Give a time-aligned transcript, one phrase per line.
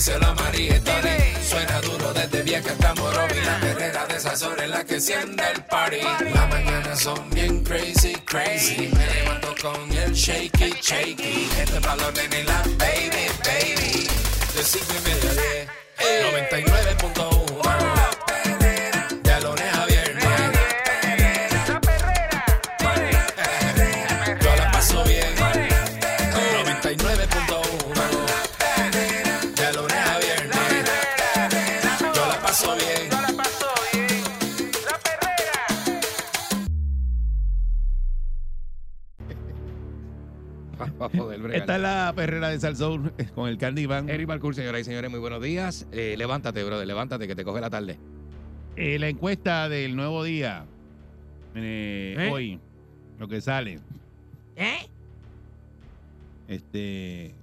[0.00, 0.80] díselo a María.
[1.46, 3.38] Suena duro desde vieja hasta Morovi.
[3.44, 6.00] La perrera de esas horas la que enciende el party.
[6.32, 8.88] Las mañanas son bien crazy, crazy.
[8.94, 11.50] Me levanto con el shaky, shaky.
[11.58, 14.08] Este balón en la baby, baby.
[14.54, 15.68] De cinco y media a diez.
[16.48, 18.19] 99.1
[41.16, 41.60] poder bregar.
[41.60, 44.08] Esta es la perrera de Salsoul eh, con el Candy Van.
[44.08, 45.86] Eric Balcour, señoras y señores, muy buenos días.
[45.92, 47.98] Eh, levántate, brother, levántate, que te coge la tarde.
[48.76, 50.64] Eh, la encuesta del nuevo día,
[51.54, 52.30] eh, ¿Eh?
[52.30, 52.60] hoy,
[53.18, 53.80] lo que sale,
[54.56, 54.78] ¿Eh?
[56.48, 57.34] este,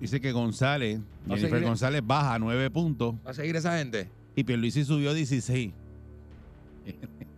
[0.00, 1.68] dice que González, ¿Va a Jennifer seguir?
[1.68, 4.08] González baja 9 puntos ¿Va a seguir esa gente?
[4.34, 5.72] y Pierluisi subió 16.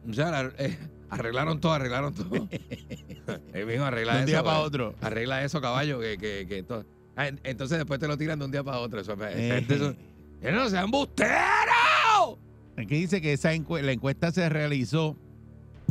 [0.08, 0.76] O sea, la- eh,
[1.10, 2.48] arreglaron todo, arreglaron todo.
[3.52, 4.26] El mismo arregla De un eso.
[4.32, 4.66] día para pues.
[4.68, 4.94] otro.
[5.00, 6.84] Arregla eso, caballo, que, que, que todo.
[7.16, 9.00] Ah, en- entonces después te lo tiran de un día para otro.
[9.00, 9.64] Eso, Eh.
[9.68, 9.94] eso-
[10.42, 12.38] ¡Eh, no sean busteros!
[12.76, 15.16] Aquí dice que esa encue- la encuesta se realizó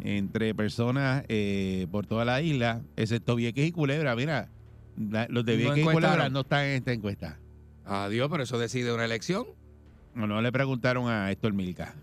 [0.04, 4.16] entre personas eh, por toda la isla, excepto Vieques y Culebra.
[4.16, 4.50] Mira,
[4.98, 6.12] la- los de No Vieques y encuestaron.
[6.12, 7.40] Culebra no están en esta encuesta.
[7.86, 9.46] Adiós, pero eso decide una elección.
[10.14, 11.96] No, no le preguntaron a Héctor Milka.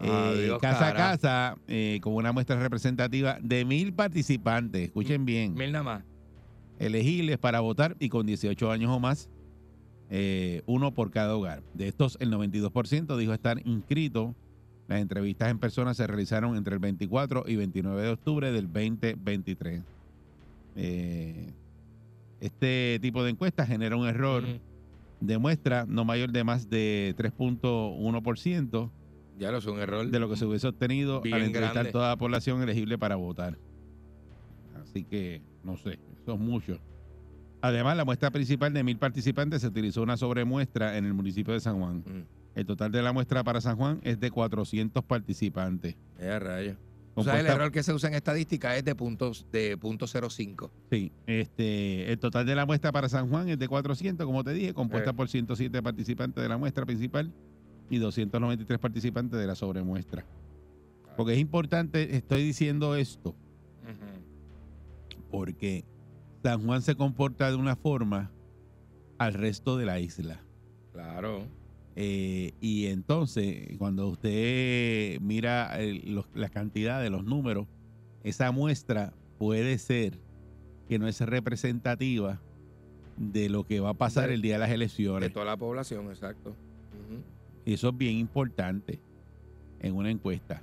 [0.00, 5.54] Eh, Adiós, casa a casa, eh, con una muestra representativa de mil participantes, escuchen bien,
[5.54, 6.04] Mil nada más.
[6.78, 9.30] elegibles para votar y con 18 años o más,
[10.10, 11.62] eh, uno por cada hogar.
[11.74, 14.34] De estos, el 92% dijo estar inscrito.
[14.86, 19.82] Las entrevistas en persona se realizaron entre el 24 y 29 de octubre del 2023.
[20.76, 21.52] Eh,
[22.40, 24.44] este tipo de encuesta genera un error
[25.20, 28.90] de muestra no mayor de más de 3.1%
[29.38, 30.06] Ya lo es un error.
[30.10, 31.92] de lo que se hubiese obtenido Bien al entrevistar grande.
[31.92, 33.58] toda la población elegible para votar.
[34.82, 36.78] Así que, no sé, eso es mucho.
[37.60, 41.60] Además, la muestra principal de mil participantes se utilizó una sobremuestra en el municipio de
[41.60, 41.98] San Juan.
[41.98, 42.22] Mm.
[42.54, 45.96] El total de la muestra para San Juan es de 400 participantes.
[46.18, 46.76] Eh, rayo.
[47.18, 50.70] O sea, el error que se usa en estadística es de puntos de punto 05.
[50.90, 54.52] Sí, este, el total de la muestra para San Juan es de 400, como te
[54.52, 55.14] dije, compuesta Eh.
[55.14, 57.32] por 107 participantes de la muestra principal
[57.90, 60.24] y 293 participantes de la sobremuestra.
[61.16, 63.34] Porque es importante, estoy diciendo esto,
[65.30, 65.84] porque
[66.42, 68.30] San Juan se comporta de una forma
[69.18, 70.40] al resto de la isla.
[70.92, 71.42] Claro.
[71.96, 77.66] Eh, y entonces, cuando usted mira el- los- la cantidad de los números,
[78.22, 80.18] esa muestra puede ser
[80.88, 82.40] que no es representativa
[83.16, 85.32] de lo que va a pasar De- el día de las De elecciones.
[85.32, 86.54] toda la población, exacto.
[87.66, 88.98] Y eso es bien importante
[89.80, 90.62] en una encuesta.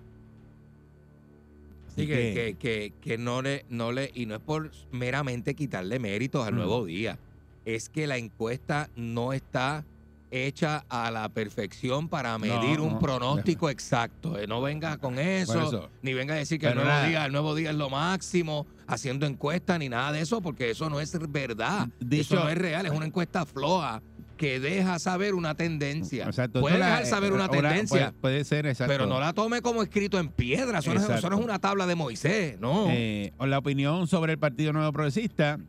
[1.90, 5.54] Así Sí, que, que, que, que no le, no le, y no es por meramente
[5.54, 6.58] quitarle méritos al Mm.
[6.58, 7.20] nuevo día,
[7.66, 9.84] es que la encuesta no está
[10.32, 13.00] hecha a la perfección para medir un no.
[13.00, 14.40] pronóstico exacto.
[14.40, 17.08] Eh, No venga con eso, ni venga a decir que el nuevo, nada.
[17.08, 20.90] día, el nuevo día es lo máximo, haciendo encuestas, ni nada de eso, porque eso
[20.90, 21.88] no es verdad.
[22.00, 24.02] Dicho- eso no es real, es una encuesta floja
[24.38, 26.26] que deja saber una tendencia.
[26.26, 28.12] Exacto, Puede la- dejar saber una ahora tendencia.
[28.12, 28.92] Puede, puede ser, exacto.
[28.94, 30.80] Pero no la tome como escrito en piedra.
[30.80, 31.30] Eso, no es, eso Exacto.
[31.30, 32.88] no es una tabla de Moisés, no.
[32.90, 35.60] Eh, la opinión sobre el Partido Nuevo Progresista,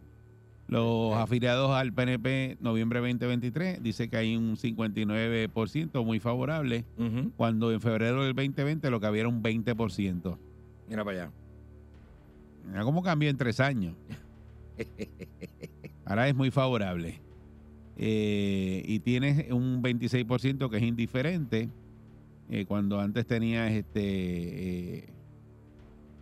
[0.67, 6.85] los afiliados al PNP noviembre 2023, dice que hay un 59% muy favorable,
[7.37, 10.39] cuando en febrero del 2020 lo que había era un 20%.
[10.89, 11.33] Mira para allá.
[12.67, 13.95] Mira cómo cambió en tres años.
[16.07, 17.21] Ahora es muy favorable.
[17.97, 21.69] Eh, y tienes un 26% que es indiferente,
[22.51, 24.01] eh, cuando antes tenías este...
[24.99, 25.09] eh,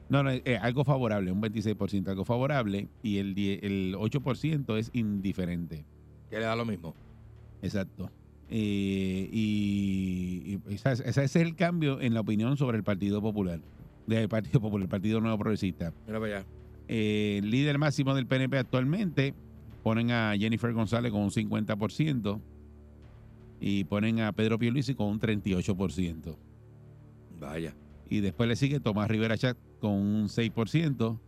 [0.08, 4.90] no, no, eh, algo favorable, un 26% algo favorable, y el, die- el 8% es
[4.92, 5.86] indiferente.
[6.28, 6.94] Que le da lo mismo.
[7.62, 8.10] Exacto.
[8.50, 13.60] Eh, y y ese es el cambio en la opinión sobre el Partido Popular.
[14.06, 15.94] Del Partido Popular, el Partido Nuevo Progresista.
[16.06, 16.46] Mira para allá.
[16.88, 19.32] Eh, el líder máximo del PNP actualmente
[19.82, 22.40] ponen a Jennifer González con un 50%
[23.60, 26.36] y ponen a Pedro Pierluisi con un 38%.
[27.38, 27.74] Vaya.
[28.08, 31.18] Y después le sigue Tomás Rivera Chat con un 6%.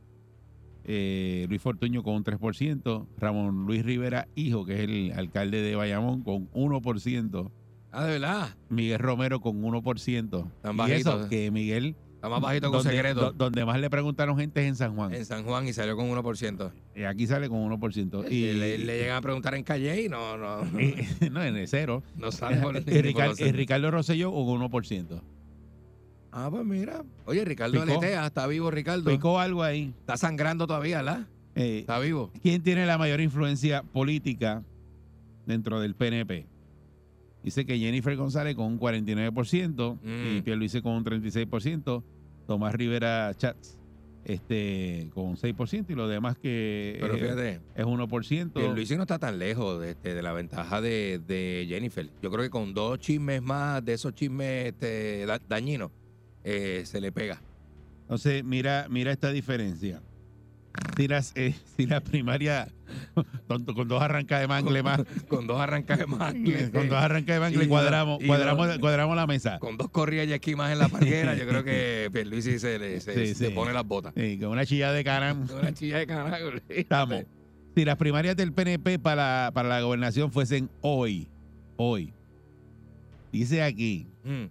[0.87, 3.07] eh, Luis Fortuño con un 3%.
[3.17, 7.51] Ramón Luis Rivera, hijo, que es el alcalde de Bayamón, con 1%.
[7.91, 8.49] Ah, de verdad.
[8.69, 10.51] Miguel Romero con 1%.
[10.61, 10.97] Tan y bajito.
[11.21, 13.21] eso, que Miguel, Está más bajito con donde, secreto.
[13.21, 15.13] do- donde más le preguntaron gente es en San Juan.
[15.13, 16.73] en San Juan y salió con 1%.
[16.97, 18.25] Y aquí sale con 1%.
[18.31, 20.95] Y Y, le, le llegan a preguntar en Calle y no, no, no, y-
[21.31, 22.03] no, en el cero.
[22.17, 25.21] no sale por Y, ni por Ricardo, los y Ricardo Rosselló con 1%.
[26.33, 27.05] Ah, pues mira.
[27.27, 27.83] Oye, Ricardo Picó.
[27.99, 29.09] Aletea, está vivo Ricardo.
[29.11, 29.93] Picó algo ahí.
[30.01, 31.27] Está sangrando todavía, ¿verdad?
[31.55, 32.33] Eh, Está vivo.
[32.43, 34.65] ¿Quién tiene la mayor influencia política
[35.47, 36.47] dentro del PNP?
[37.45, 40.37] Dice que Jennifer González con un 49% Mm.
[40.39, 42.03] y Pierluisi con un 36%,
[42.47, 43.79] Tomás Rivera Chats
[44.25, 48.75] este, con un 6% y lo demás que Pero eh, fíjate, es 1%.
[48.75, 52.09] Luis no está tan lejos de, este, de la ventaja de, de Jennifer.
[52.23, 55.91] Yo creo que con dos chismes más de esos chismes este, da- dañinos,
[56.43, 57.43] eh, se le pega.
[58.03, 60.03] Entonces, mira, mira esta diferencia.
[60.97, 62.69] Si las, eh, si la primaria
[63.47, 66.71] con, con dos arrancas de mangle más, Con dos arrancas de mangle.
[66.71, 69.59] con dos arrancas de mangle Y cuadramos, y cuadramos, dos- cuadramos la mesa.
[69.59, 73.01] Con dos corridas y aquí más en la parguera, yo creo que Pierluisi se, le,
[73.01, 73.53] se, Sí, se sí.
[73.55, 74.13] pone las botas.
[74.17, 75.47] Sí, con una chilla de canam.
[75.51, 76.63] Una chilla de.
[76.69, 77.25] Estamos.
[77.77, 81.27] Si las primarias del PNP para, para la gobernación fuesen hoy,
[81.77, 82.13] hoy,
[83.33, 84.45] dice aquí, Mm.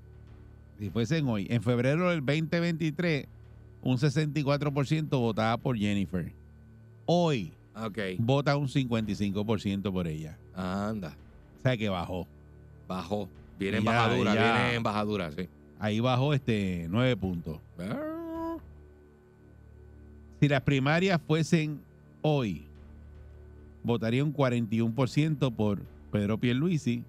[0.77, 3.27] si fuesen hoy, en febrero del 2023,
[3.83, 6.31] un 64% votaba por Jennifer.
[7.05, 7.51] Hoy
[8.19, 10.37] vota un 55% por ella.
[10.55, 11.15] Anda.
[11.59, 12.27] O sea que bajó.
[12.87, 13.27] Bajó.
[13.59, 14.53] Viene en Ya, bajadura, ya.
[14.53, 15.47] viene en bajadura, sí.
[15.79, 17.59] Ahí bajó este 9 puntos.
[17.79, 18.55] Ah,
[20.39, 21.79] Si las primarias fuesen
[22.21, 22.63] hoy,
[23.83, 25.79] votaría un 41% por
[26.11, 27.03] Pedro Pierluisi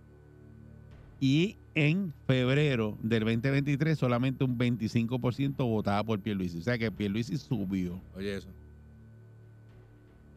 [1.25, 6.59] y en febrero del 2023 solamente un 25% votaba por Pierluisi.
[6.59, 7.99] O sea que Pierluisi subió.
[8.15, 8.51] Oye, eso.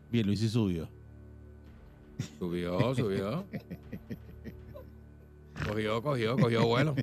[0.10, 0.88] Pierluisi subió.
[2.40, 3.46] Subió, subió.
[5.68, 6.96] Cogió, cogió, cogió vuelo.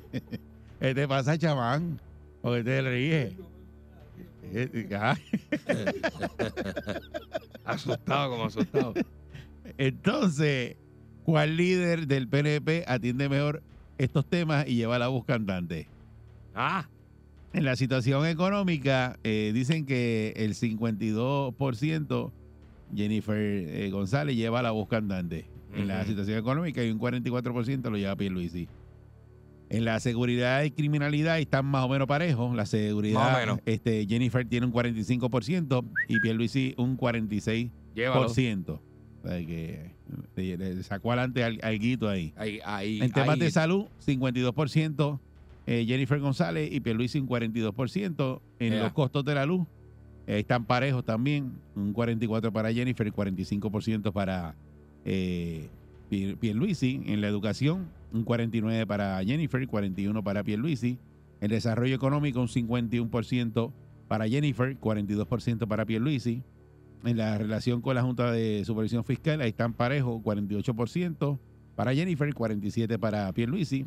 [0.80, 2.00] ¿Qué te pasa, chamán?
[2.40, 3.34] ¿O te ríes?
[4.94, 5.14] Ah.
[7.66, 8.94] Asustado, como asustado.
[9.76, 10.76] Entonces,
[11.24, 13.62] ¿cuál líder del PNP atiende mejor
[13.98, 15.88] estos temas y lleva la voz cantante?
[16.54, 16.88] Ah,
[17.52, 22.32] En la situación económica, eh, dicen que el 52%
[22.94, 25.46] Jennifer eh, González lleva la voz candante.
[25.74, 28.68] En la situación económica y un 44% lo lleva Pierluisi.
[29.70, 32.54] En la seguridad y criminalidad están más o menos parejos.
[32.54, 33.58] La seguridad, menos.
[33.66, 37.70] Este, Jennifer tiene un 45% y Pierluisi un 46%.
[37.94, 38.26] llévalo.
[38.26, 39.93] O sea, que
[40.36, 42.32] le, le sacó adelante al, alguito ahí.
[42.36, 43.00] Ahí, ahí.
[43.00, 43.40] En temas ahí.
[43.40, 45.18] de salud, 52%
[45.66, 48.40] eh, Jennifer González y Pierluisi un 42%.
[48.58, 48.82] En Yeah.
[48.82, 49.66] los costos de la luz
[50.26, 54.54] eh, están parejos también, un 44% para Jennifer y 45% para
[55.06, 55.68] eh,
[56.10, 57.00] Pier- Pierluisi.
[57.06, 60.98] En la educación, un 49% para Jennifer y 41% para Pierluisi.
[61.40, 63.72] En desarrollo económico, un 51%
[64.08, 66.42] para Jennifer, 42% para Pierluisi.
[67.04, 71.38] En la relación con la Junta de Supervisión Fiscal, ahí están parejos, 48%
[71.76, 73.86] para Jennifer, 47% para Pierluisi.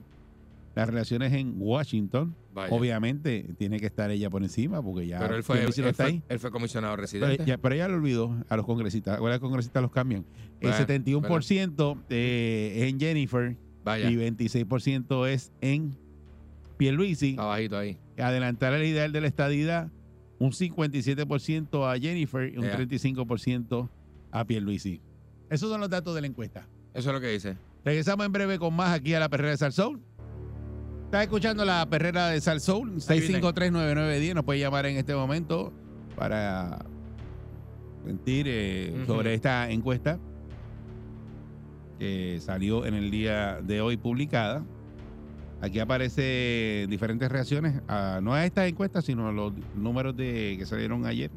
[0.76, 2.72] Las relaciones en Washington, Vaya.
[2.76, 6.06] obviamente, tiene que estar ella por encima, porque ya Pero él fue, no está fue,
[6.06, 6.24] ahí.
[6.30, 7.44] él fue comisionado Pero residente.
[7.46, 9.18] ya, pero ella lo olvidó a los congresistas.
[9.18, 10.24] Ahora los congresistas los cambian.
[10.62, 15.96] El Bueno, 71% eh, es en Jennifer Vaya, y 26% es en
[16.78, 17.32] Pierluisi.
[17.32, 17.98] está bajito ahí.
[18.20, 19.90] Adelantar el ideal de la estadidad,
[20.40, 22.78] un 57% a Jennifer y un Ya.
[22.78, 23.90] 35%
[24.32, 25.02] a Pierluisi.
[25.50, 26.68] Esos son los datos de la encuesta.
[26.94, 27.58] Eso es lo que dice.
[27.86, 30.02] Regresamos en breve con más aquí a la Perrera de Salsoul.
[31.06, 34.34] Estás escuchando la Perrera de Salsoul, 6539910.
[34.36, 35.72] Nos puede llamar en este momento
[36.18, 36.86] para
[38.06, 40.20] sentir eh, sobre esta encuesta
[42.00, 44.66] que salió en el día de hoy publicada.
[45.62, 50.66] Aquí aparece diferentes reacciones, a, no a estas encuestas, sino a los números de, que
[50.66, 51.32] salieron ayer.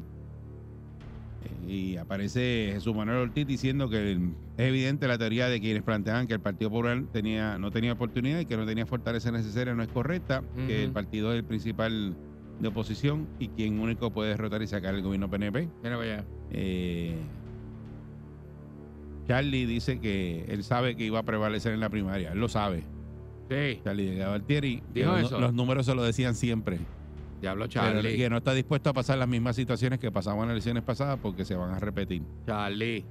[1.43, 4.19] Eh, Y aparece Jesús Manuel Ortiz diciendo que es
[4.57, 8.45] evidente la teoría de quienes planteaban que el Partido Popular tenía, no tenía oportunidad y
[8.45, 12.15] que no tenía fortaleza necesaria no es correcta, que el partido es el principal
[12.59, 15.67] de oposición y quien único puede derrotar y sacar el gobierno PNP.
[15.81, 16.23] Mira allá.
[16.51, 17.15] Eh,
[19.27, 22.83] Charlie dice que él sabe que iba a prevalecer en la primaria, él lo sabe.
[23.51, 25.39] Sí, Charlie Delgado Altieri, Dijo los, eso.
[25.39, 26.79] los números se lo decían siempre.
[27.41, 28.15] diablo Pero Charlie.
[28.17, 31.43] que no está dispuesto a pasar las mismas situaciones que pasaban en elecciones pasadas porque
[31.43, 32.21] se van a repetir.
[32.47, 33.03] Charlie.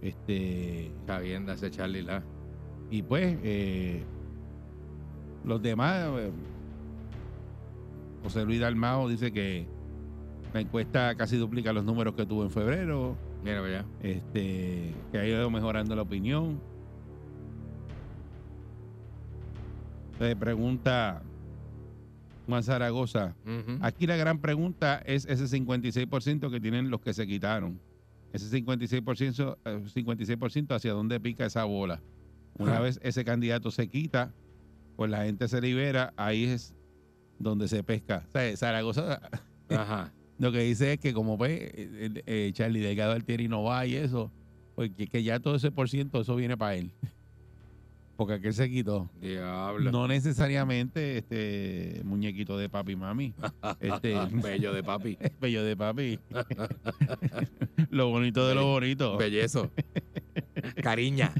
[0.00, 2.22] Este Está bien, da ese Charlie la.
[2.90, 4.02] y pues eh,
[5.44, 6.30] los demás eh,
[8.22, 9.66] José Luis Dalmao dice que
[10.54, 13.84] la encuesta casi duplica los números que tuvo en febrero, Mira, vaya.
[14.02, 16.58] este, que ha ido mejorando la opinión.
[20.18, 21.22] Se pregunta
[22.46, 23.36] Juan Zaragoza,
[23.80, 27.80] aquí la gran pregunta es ese 56% que tienen los que se quitaron.
[28.32, 32.02] Ese 56%, eh, 56% hacia dónde pica esa bola.
[32.58, 32.80] Una Ajá.
[32.80, 34.34] vez ese candidato se quita,
[34.96, 36.74] pues la gente se libera, ahí es
[37.38, 38.24] donde se pesca.
[38.28, 39.20] O sea, Zaragoza
[39.70, 40.12] Ajá.
[40.38, 43.94] lo que dice es que como ve, eh, eh, Charlie Delgado Altieri no va y
[43.94, 44.32] eso,
[44.74, 46.92] pues que, que ya todo ese por ciento, eso viene para él.
[48.18, 49.08] Porque aquel se quitó.
[49.20, 49.92] Diablo.
[49.92, 53.32] No necesariamente este muñequito de papi y mami.
[53.80, 55.16] Este Bello de papi.
[55.40, 56.18] bello de papi.
[57.90, 59.16] lo bonito de lo bonito.
[59.16, 59.70] Bellezo.
[60.82, 61.32] Cariña.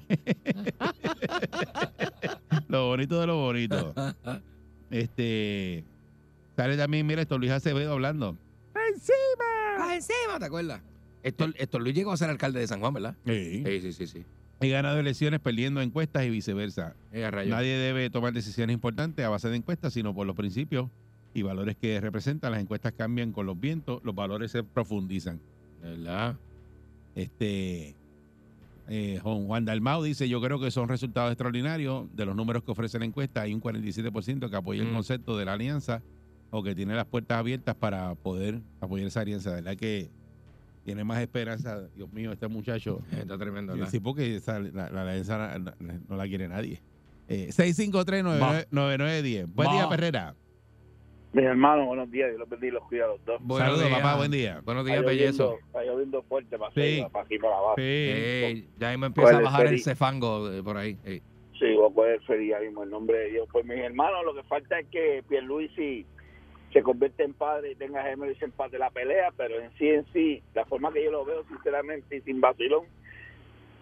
[2.68, 3.92] Lo bonito de lo bonito.
[4.90, 5.84] Este
[6.54, 8.36] sale también, mira esto, Luis Acevedo hablando.
[8.72, 10.80] Ah, encima, ¿te acuerdas?
[11.24, 13.16] Esto, esto Luis llegó a ser alcalde de San Juan, ¿verdad?
[13.26, 13.64] Sí.
[13.66, 14.24] Sí, sí, sí, sí.
[14.60, 16.94] He ganado elecciones perdiendo encuestas y viceversa.
[17.12, 17.30] Eh.
[17.46, 20.90] Nadie debe tomar decisiones importantes a base de encuestas, sino por los principios
[21.32, 22.50] y valores que representan.
[22.52, 25.40] Las encuestas cambian con los vientos, los valores se profundizan.
[25.80, 26.34] ¿Verdad?
[27.14, 27.94] Este
[28.88, 32.70] eh, Juan Juan Dalmau dice, yo creo que son resultados extraordinarios de los números que
[32.72, 33.42] ofrece la encuesta.
[33.42, 34.94] Hay un 47% que apoya el Mm.
[34.94, 36.02] concepto de la alianza
[36.50, 39.50] o que tiene las puertas abiertas para poder apoyar esa alianza.
[39.52, 40.08] ¿Verdad que
[40.88, 41.86] tiene más esperanza?
[41.94, 43.00] Dios mío, este muchacho.
[43.12, 43.90] Está tremendo, ¿verdad?
[43.90, 45.74] Sí, porque esa- la, la alianza la- la-
[46.08, 46.80] no la quiere nadie.
[47.28, 49.46] Eh, 653-9910.
[49.54, 49.86] Buen día.
[49.88, 50.34] Perrera.
[51.34, 52.28] Mis hermanos, buenos días.
[52.30, 53.38] Dios los bendiga y los cuida a los dos.
[53.42, 54.00] Buenos Saludos, días.
[54.00, 54.60] papá, buen día.
[54.64, 55.44] Buenos Está días, bellezo.
[55.50, 56.80] lloviendo- Está lloviendo fuerte para, Sí.
[56.80, 57.74] arriba, para aquí, para abajo.
[57.76, 57.82] Sí.
[57.84, 60.96] Eh, ya mismo empieza a Pues, bajar el cefango de por ahí.
[61.04, 61.20] Eh,
[61.58, 63.46] Sí, voy a poder feliz ya mismo en nombre de Dios.
[63.52, 66.06] Pues mis hermanos, lo que falta es que Pierluisi
[66.72, 69.88] se convierta en padre y tenga gemelos y se empate la pelea, pero en sí,
[69.88, 72.84] en sí, la forma que yo lo veo, sinceramente, y sin vacilón,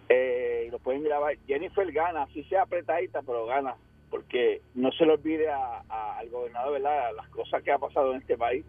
[0.09, 3.75] eh, y lo pueden grabar, Jennifer gana, así sea apretadita, pero gana,
[4.09, 8.13] porque no se le olvide a- a- al gobernador, ¿verdad?, las cosas que ha pasado
[8.13, 8.63] en este país.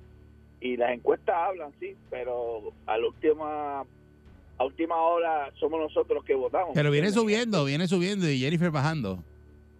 [0.60, 6.24] Y las encuestas hablan, sí, pero a la última, a última hora somos nosotros los
[6.24, 6.70] que votamos.
[6.74, 9.22] Pero viene subiendo, viene subiendo y Jennifer bajando.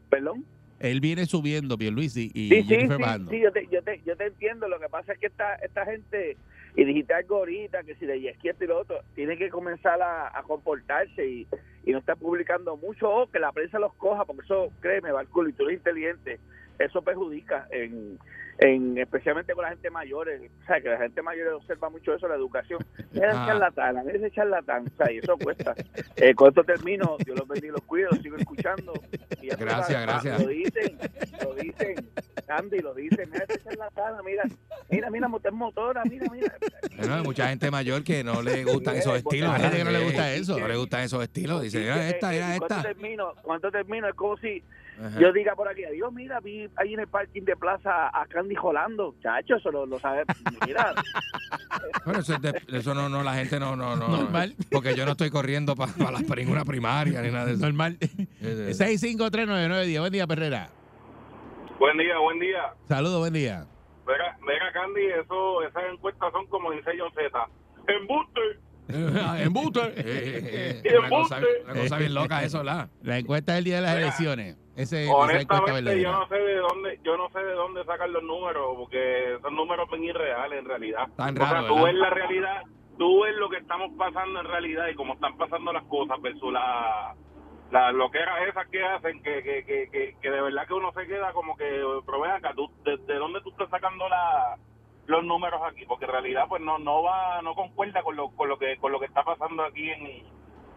[0.09, 0.45] ¿Perdón?
[0.81, 3.31] Él viene subiendo, Pierluisi, y Sí, sí, Jennifer sí, bajando.
[3.31, 4.69] sí, yo te, yo, te, yo te entiendo.
[4.69, 6.37] Lo que pasa es que esta, esta gente,
[6.77, 10.39] y dijiste algo ahorita, que si de izquierda y lo otro, tiene que comenzar a,
[10.39, 11.47] a comportarse y,
[11.85, 15.49] y no estar publicando mucho, o que la prensa los coja, porque eso, créeme, Barculo,
[15.49, 16.39] y tú eres inteligente,
[16.79, 18.19] eso perjudica, en,
[18.59, 20.29] en especialmente con la gente mayor.
[20.29, 22.85] O sea, que la gente mayor observa mucho eso, la educación.
[23.13, 23.45] Ese Ah.
[23.47, 25.75] charlatán, mira ese charlatán, o sea, y eso cuesta.
[26.17, 28.93] Eh, con esto termino, Dios los bendiga y los cuido, sigo escuchando.
[29.41, 30.43] Y Gracias, sabes, gracias.
[30.43, 30.99] Lo dicen,
[31.45, 31.95] lo dicen,
[32.49, 34.43] Andy, lo dicen, mira charlatán, mira,
[34.91, 36.55] mira, mira, motor motora, mira, mira.
[36.99, 39.51] Bueno, hay mucha gente mayor que no le gustan esos estilos.
[39.55, 40.59] Hay gente que no le gusta eso.
[40.59, 41.63] No le gustan esos estilos.
[41.63, 42.83] Dice, mira esta, ¿Cuánto esta.
[42.83, 43.35] termino?
[43.43, 44.09] ¿Cuánto termino?
[44.09, 44.63] Es como si
[45.01, 45.21] Ajá.
[45.21, 48.55] yo diga por aquí, Dios, mira, vi ahí en el parking de plaza a Candy
[48.57, 49.15] Jolando.
[49.23, 50.25] Chacho, eso lo, lo sabe.
[50.67, 50.95] Mira,
[52.05, 54.09] Bueno, eso, es de- eso no, no, la gente no, no, no.
[54.09, 54.55] Normal.
[54.71, 57.63] Porque yo no estoy corriendo para la ninguna primaria ni nada de eso.
[57.65, 57.97] Normal.
[58.01, 59.99] Eh, 6539910.
[60.01, 60.71] Buen día, Perrera.
[61.79, 62.63] Buen día, buen día.
[62.89, 63.67] Saludos, buen día.
[64.07, 67.49] Mira, mira Candy, eso, esas encuestas son como dice John Z.
[67.87, 68.41] ¡Embuste!
[69.45, 69.81] Embuste.
[69.81, 71.63] eh, eh, eh, una, cosa, embuste.
[71.71, 72.89] una cosa bien loca eso, ¿la?
[73.03, 74.57] La encuesta del día de las Mira, elecciones.
[74.79, 78.77] Ese, Honestamente, yo no sé de dónde, yo no sé de dónde sacan los números,
[78.77, 81.09] porque son números bien irreales en realidad.
[81.17, 81.85] Tan o sea, tú ¿verdad?
[81.87, 82.63] ves la realidad,
[82.97, 86.53] tú ves lo que estamos pasando en realidad y cómo están pasando las cosas versus
[86.53, 87.13] la,
[87.73, 90.75] la lo que era esas que hacen que, que, que, que, que de verdad que
[90.75, 94.09] uno se queda como que pero ven acá tú de, de dónde tú estás sacando
[94.09, 94.57] la
[95.07, 98.49] los números aquí porque en realidad pues no no va no concuerda con lo con
[98.49, 100.23] lo que con lo que está pasando aquí en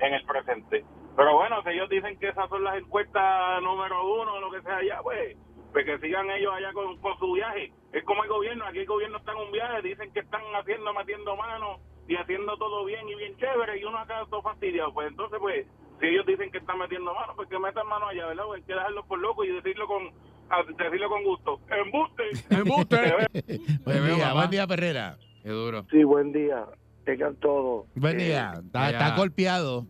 [0.08, 0.84] en el presente.
[1.16, 4.62] Pero bueno si ellos dicen que esas son las encuestas número uno o lo que
[4.62, 5.38] sea allá pues
[5.72, 7.72] pues que sigan ellos allá con, con su viaje.
[7.94, 10.94] Es como el gobierno aquí el gobierno está en un viaje dicen que están haciendo
[10.94, 14.94] metiendo manos y haciendo todo bien y bien chévere y uno acá todo fastidiado.
[14.94, 15.66] Pues entonces pues
[16.00, 18.68] si ellos dicen que están metiendo manos pues que metan manos allá verdad Pues hay
[18.68, 20.10] que dejarlos por locos y decirlo con
[20.50, 21.60] a- decirlo con gusto.
[21.70, 22.24] Embuste
[23.86, 25.18] Buen veo, día, buen día, Perrera.
[25.44, 25.86] Qué duro.
[25.90, 26.66] sí, buen día.
[27.06, 27.86] Tengan todo.
[27.96, 28.38] Buen Eh.
[28.66, 29.86] Está, golpeado.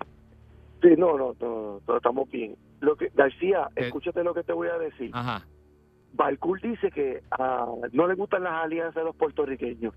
[0.82, 2.56] Sí, no, no, no, no, estamos bien.
[2.80, 3.86] Lo que, García, Eh.
[3.86, 5.12] escúchate lo que te voy a decir.
[5.14, 5.46] Ajá.
[6.14, 9.94] Balcour dice que ah, no le gustan las alianzas de los puertorriqueños.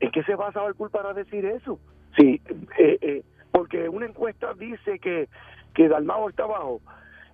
[0.00, 1.78] ¿En qué se basa Balcour para decir eso?
[2.16, 2.40] Sí,
[2.78, 3.22] eh, eh,
[3.52, 5.28] porque una encuesta dice que,
[5.74, 6.80] que Dalmao está abajo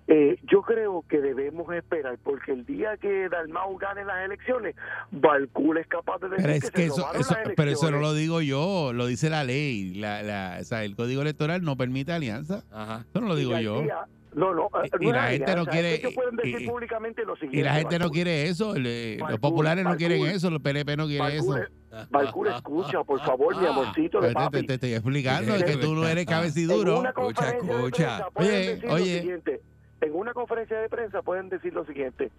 [0.07, 4.75] Eh, yo creo que debemos esperar, porque el día que Dalmau gane las elecciones,
[5.11, 7.71] Balcul es capaz de decir Pero que, es que se eso, robaron eso- las pero
[7.71, 9.93] eso no lo digo yo, lo dice la ley.
[9.95, 12.63] La, la, o sea, el código electoral no permite alianza.
[12.71, 13.05] Ajá.
[13.09, 13.75] Eso no lo digo yo.
[13.77, 14.05] García-
[14.35, 16.61] No, no, Y- eh, y no la gente no quiere- es que ellos pueden decir
[16.61, 17.59] y- públicamente lo siguiente.
[17.59, 18.15] Y la gente no Balcul.
[18.15, 18.73] quiere eso.
[18.75, 20.07] le- los Balcul, populares no Balcul.
[20.07, 20.49] quieren eso.
[20.49, 21.45] Los PNP no quieren eso.
[21.51, 25.77] Balcul, Balcul, escucha, por favor, mi amorcito de te, te- te estoy explicando, es que
[25.77, 27.03] tú no eres En cabeciduro.
[27.05, 28.27] Escucha, escucha.
[28.33, 29.61] Oye, oye.
[30.03, 32.31] En una conferencia de prensa pueden decir lo siguiente.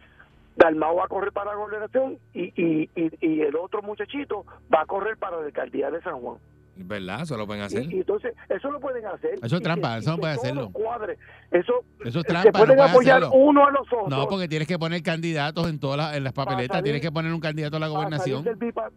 [0.57, 4.83] Dalmau va a correr para la gobernación y, y, y, y el otro muchachito va
[4.83, 6.39] a correr para la alcaldía de San Juan.
[6.77, 7.23] ¿Verdad?
[7.23, 7.85] Eso lo pueden hacer.
[7.93, 9.39] y entonces, eso lo pueden hacer.
[9.43, 10.71] Eso es trampa, eso no puede hacerlo.
[10.73, 11.17] cuadre.
[11.53, 13.37] Eso, Eso es se trampa, no pueden apoyar hacerlo.
[13.37, 14.09] uno a los otros.
[14.09, 16.77] No, porque tienes que poner candidatos en todas las, en las papeletas.
[16.77, 18.45] salir- tienes que poner un candidato a la gobernación.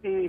[0.02, 0.28] Eh,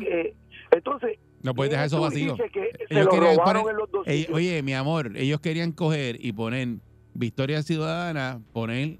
[0.00, 0.34] eh,
[0.72, 2.36] entonces, No puedes dejar eso tú vacío.
[2.36, 2.44] se
[2.90, 6.68] Ellos poner- oye, mi amor, ellos querían coger y poner
[7.18, 8.98] Victoria Ciudadana, poner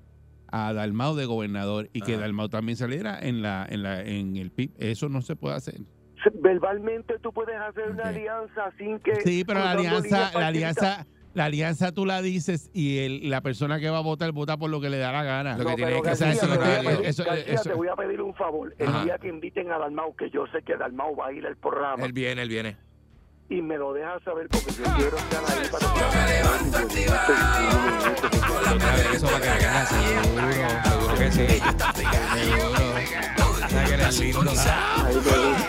[0.53, 2.17] a Dalmau de gobernador y que.
[2.17, 4.71] Dalmau también saliera en la en la en el PIB.
[4.79, 5.75] Eso no se puede hacer.
[6.43, 11.45] verbalmente tú puedes hacer una alianza sin que Sí, pero la alianza, la alianza, la
[11.45, 14.81] alianza tú la dices y el, la persona que va a votar vota por lo
[14.81, 15.57] que le da la gana.
[15.59, 17.71] Lo que No, tiene que hacer eso te no voy a pedir- Eso- García, eso-
[17.71, 18.75] te voy a pedir un favor.
[18.79, 19.05] El Ajá.
[19.05, 22.05] día que inviten a Dalmau, que yo sé que Dalmau va a ir al programa,
[22.05, 22.77] Él viene, él viene.
[23.49, 25.87] Y me lo dejas saber porque yo quiero estar ahí para
[28.97, 30.53] vez eso que venga seguro,
[30.85, 31.47] seguro que sí.
[32.35, 32.97] Seguro.
[33.69, 34.41] Que eres lindo.
[34.41, 35.67] Ahí me gusta.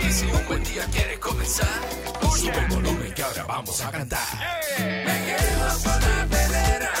[0.00, 1.68] Y si un buen día quieres comenzar,
[2.36, 4.20] sube el volumen que ahora vamos a cantar.
[4.78, 6.99] Me quedo con la perrera.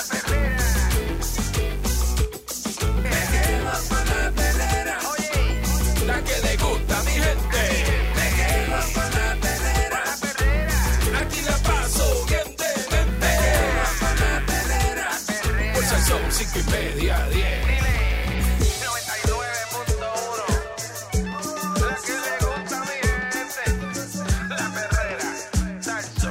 [25.80, 26.28] Salso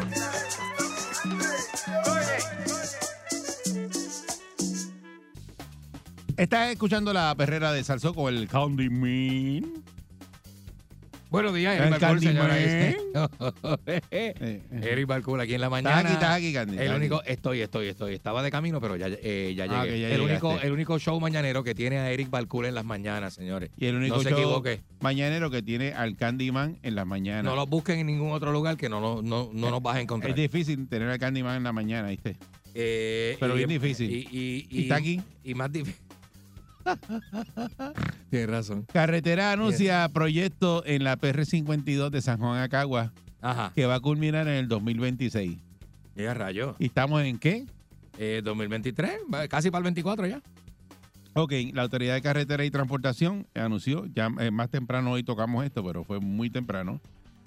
[2.06, 2.40] Oye
[6.38, 9.84] Estás escuchando la perrera de Salsó con el Candyman.
[11.30, 12.58] Buenos días, Eric Balcour, señora.
[13.86, 16.00] Eh, Eh, Eric Balcour aquí en la mañana.
[16.00, 16.78] aquí, estás aquí, Candy.
[16.80, 18.16] El único, estoy, estoy, estoy.
[18.16, 19.76] Estaba de camino, pero ya, eh, ya llegué.
[19.78, 22.84] Ah, ya el, único, el único show mañanero que tiene a Eric Balcour en las
[22.86, 23.70] mañanas, señores.
[23.78, 24.82] Y el único no se show equivoque.
[25.02, 27.44] mañanero que tiene al Candyman en las mañanas.
[27.44, 30.02] No lo busquen en ningún otro lugar que no, no, no, no nos vas a
[30.02, 30.32] encontrar.
[30.32, 32.38] es difícil tener al Candyman en la mañana, ¿viste?
[32.74, 34.10] Eh, pero y- bien difícil.
[34.10, 35.22] Y, y- Y está aquí.
[35.44, 36.02] Y más difícil.
[38.30, 38.86] Tienes razón.
[38.92, 43.12] Carretera anuncia proyecto en la PR52 de San Juan Acagua
[43.42, 43.72] Ajá.
[43.76, 45.58] que va a culminar en el 2026.
[46.16, 46.76] Llega rayo.
[46.80, 47.66] ¿Y estamos en qué?
[48.18, 50.42] Eh, 2023, va- casi para el 24 ya.
[51.34, 55.84] Ok, la Autoridad de Carretera y Transportación anunció, ya eh, más temprano hoy tocamos esto,
[55.86, 57.00] pero fue muy temprano,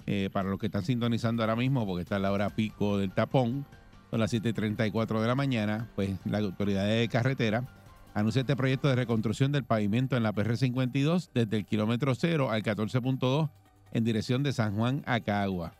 [0.07, 3.65] eh, para los que están sintonizando ahora mismo, porque está la hora pico del tapón,
[4.09, 7.65] son las 7.34 de la mañana, pues la Autoridad de Carretera
[8.13, 12.63] anuncia este proyecto de reconstrucción del pavimento en la PR52 desde el kilómetro 0 al
[12.63, 13.49] 14.2
[13.91, 15.73] en dirección de San Juan a Cagua.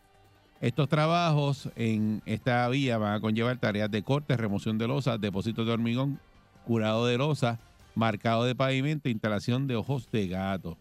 [0.60, 5.66] Estos trabajos en esta vía van a conllevar tareas de corte, remoción de losas, depósitos
[5.66, 6.18] de hormigón,
[6.64, 7.58] curado de losa,
[7.94, 10.78] marcado de pavimento, instalación de ojos de gato.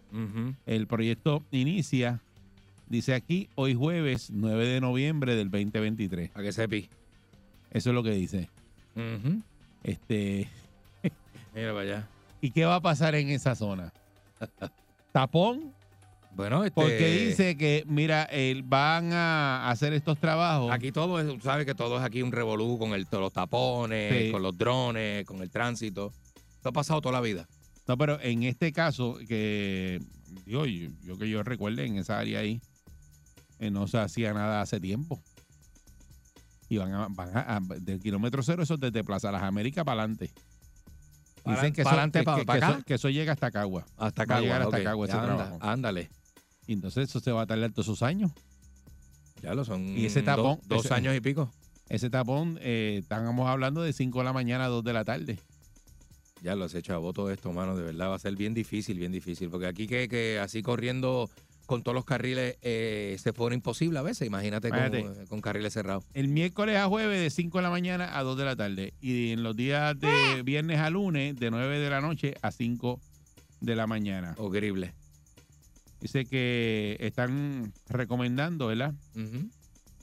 [0.65, 2.21] El proyecto inicia,
[2.87, 6.29] dice aquí, hoy jueves 9 de noviembre del 2023.
[6.29, 6.89] Para que sepi.
[7.71, 8.49] Eso es lo que dice.
[9.83, 10.47] Este,
[11.53, 12.07] Mira para allá.
[12.41, 13.93] ¿Y qué va a pasar en esa zona?
[15.11, 15.73] Tapón,
[16.35, 20.71] Bueno, este, porque dice que, mira, el- van a hacer estos trabajos.
[20.71, 24.31] Aquí todo es, sabe que todo es aquí un revolú con el, los tapones, Sí.
[24.31, 26.11] con los drones, con el tránsito.
[26.55, 27.47] Esto ha pasado toda la vida.
[27.87, 29.99] No, pero en este caso, que
[30.47, 32.59] yo, yo, yo que yo recuerde en esa área ahí,
[33.59, 35.21] eh, no se hacía nada hace tiempo.
[36.69, 39.85] Y van, a, van a- a- del kilómetro cero, eso es desde Plaza Las Américas
[39.85, 40.31] para adelante.
[41.43, 42.69] Para- Dicen que, para eso, que- que- acá.
[42.71, 43.85] eso, que eso llega hasta Cagua.
[43.97, 44.41] Hasta Va a acá.
[44.41, 45.57] llegar hasta Cagua ese Anda, trabajo.
[45.61, 46.09] ándale.
[46.67, 48.31] Y entonces eso se va a tardar todos esos años.
[49.41, 49.83] Ya lo son.
[49.97, 51.51] Y ese do- tapón, dos ese- años y pico.
[51.89, 55.37] Ese tapón, eh, estamos hablando de 5 de la mañana a 2 de la tarde.
[56.41, 57.75] Ya lo has hecho a voto esto, mano.
[57.75, 59.49] De verdad va a ser bien difícil, bien difícil.
[59.49, 61.29] Porque aquí que, que así corriendo
[61.65, 64.27] con todos los carriles eh, se pone imposible a veces.
[64.27, 65.27] Imagínate con, Imagínate.
[65.27, 66.03] con carriles cerrados.
[66.13, 68.93] El miércoles a jueves de 5 de la mañana a 2 de la tarde.
[69.01, 72.99] Y en los días de viernes a lunes de 9 de la noche a 5
[73.61, 74.35] de la mañana.
[74.37, 74.93] Horrible.
[76.01, 78.93] Dice que están recomendando, ¿verdad?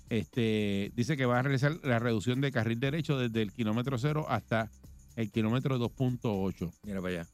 [0.09, 4.27] Este, dice que va a realizar la reducción de carril derecho desde el kilómetro cero
[4.29, 4.71] hasta
[5.17, 6.73] el kilómetro 2.8.
[6.85, 7.27] Mira para allá.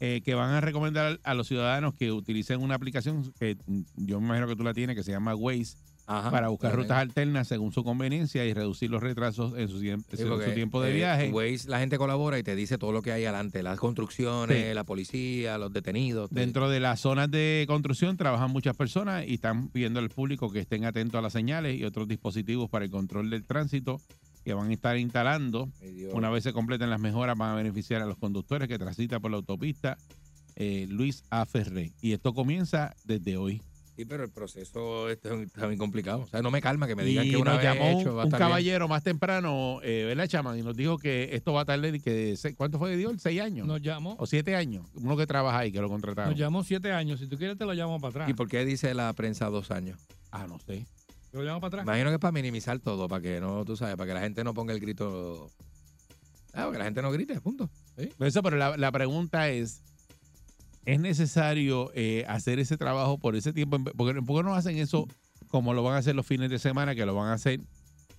[0.00, 3.56] Eh, que van a recomendar a los ciudadanos que utilicen una aplicación que
[3.96, 5.76] yo me imagino que tú la tienes, que se llama Waze,
[6.08, 6.30] Ajá.
[6.30, 10.04] para buscar rutas alternas según su conveniencia y reducir los retrasos en su, Sí, en
[10.06, 11.30] su tiempo de eh, viaje.
[11.32, 14.74] Waze, la gente colabora y te dice todo lo que hay adelante, las construcciones, Sí.
[14.74, 16.30] la policía, los detenidos.
[16.30, 20.52] te- Dentro de las zonas de construcción trabajan muchas personas y están pidiendo al público
[20.52, 24.00] que estén atentos a las señales y otros dispositivos para el control del tránsito
[24.46, 25.68] que van a estar instalando.
[26.12, 29.32] Una vez se completen las mejoras, van a beneficiar a los conductores que transitan por
[29.32, 29.98] la autopista
[30.54, 31.44] eh, Luis A.
[31.46, 31.90] Ferré.
[32.00, 33.60] Y esto comienza desde hoy.
[33.96, 36.20] Sí, pero el proceso está está muy complicado.
[36.20, 38.10] O sea, no me calma que me digan y que una nos vez llamó hecho
[38.12, 38.48] un, va a un estar bien.
[38.50, 40.58] caballero más temprano, eh, ¿verdad, Chaman?
[40.58, 43.12] Y nos dijo que esto va a tardar, y que se- ¿cuánto fue que dio?
[43.18, 43.66] ¿Seis años?
[43.66, 44.86] Nos llamó, ¿O siete años?
[44.94, 46.30] Uno que trabaja ahí, que lo contrataron.
[46.30, 47.18] nos llamó siete años.
[47.18, 48.28] Si tú quieres, te lo llamo para atrás.
[48.30, 49.98] ¿Y por qué dice la prensa dos años?
[50.30, 50.86] Ah, no sé.
[51.36, 51.84] Te lo llamo para atrás.
[51.84, 54.42] Imagino que es para minimizar todo, para que no, tú sabes, para que la gente
[54.42, 55.50] no ponga el grito.
[56.54, 57.68] Ah, para que la gente no grite, punto.
[58.20, 59.82] Eso, pero la, la pregunta es,
[60.86, 63.78] ¿es necesario eh, hacer ese trabajo por ese tiempo?
[63.78, 65.08] ¿Por qué, por qué no hacen eso
[65.48, 67.60] como lo van a hacer los fines de semana, que lo van a hacer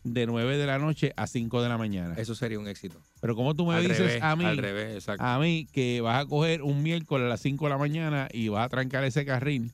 [0.04, 2.14] de 9 de la noche a 5 de la mañana?
[2.18, 3.02] Eso sería un éxito.
[3.20, 5.24] Pero como tú me al dices revés, a mí, Al revés, exacto.
[5.24, 8.50] a mí que vas a coger un miércoles a las 5 de la mañana y
[8.50, 9.72] vas a trancar ese carril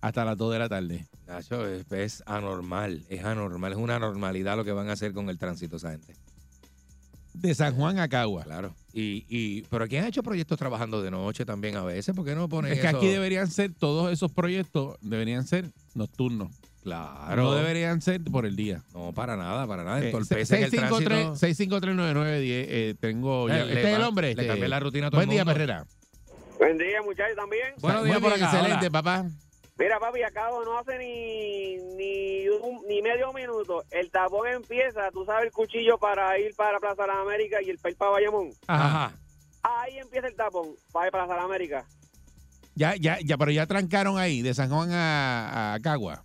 [0.00, 1.06] hasta las 2 de la tarde.
[1.26, 5.28] Nacho, es, es anormal, es anormal, es una anormalidad lo que van a hacer con
[5.28, 6.14] el tránsito esa gente.
[7.32, 8.42] De San Juan a Cagua.
[8.42, 8.74] Claro.
[8.92, 12.34] Y, y, pero aquí han hecho proyectos trabajando de noche también a veces, ¿por qué
[12.34, 12.96] no ponen Es que eso?
[12.96, 16.50] aquí deberían ser, todos esos proyectos deberían ser nocturnos.
[16.82, 17.42] Claro.
[17.44, 18.82] No deberían ser por el día.
[18.94, 20.00] No, para nada, para nada.
[20.02, 21.34] Eh, el tránsito.
[21.36, 22.42] 653-9910.
[22.46, 23.60] Eh, tengo ya.
[23.60, 24.26] Eh, le este es el hombre.
[24.28, 24.46] le este.
[24.46, 25.52] cambié la rutina a todo Buen el día, mundo.
[25.52, 25.86] Perrera.
[26.58, 27.74] Buen día, muchachos, también.
[27.80, 28.90] Buenos días bien, por acá, Excelente, hola.
[28.90, 29.26] papá.
[29.80, 33.82] Mira, papi, acabo no hace ni, ni, un- ni medio minuto.
[33.90, 37.70] El tapón empieza, tú sabes, el cuchillo para ir para Plaza de las Américas y
[37.70, 38.50] el país para Bayamón.
[38.66, 39.12] Ajá.
[39.62, 41.86] Ahí empieza el tapón para ir para Plaza de las Américas.
[42.74, 46.22] Ya, ya, ya, pero ya trancaron ahí, de San Juan a, a Cagua.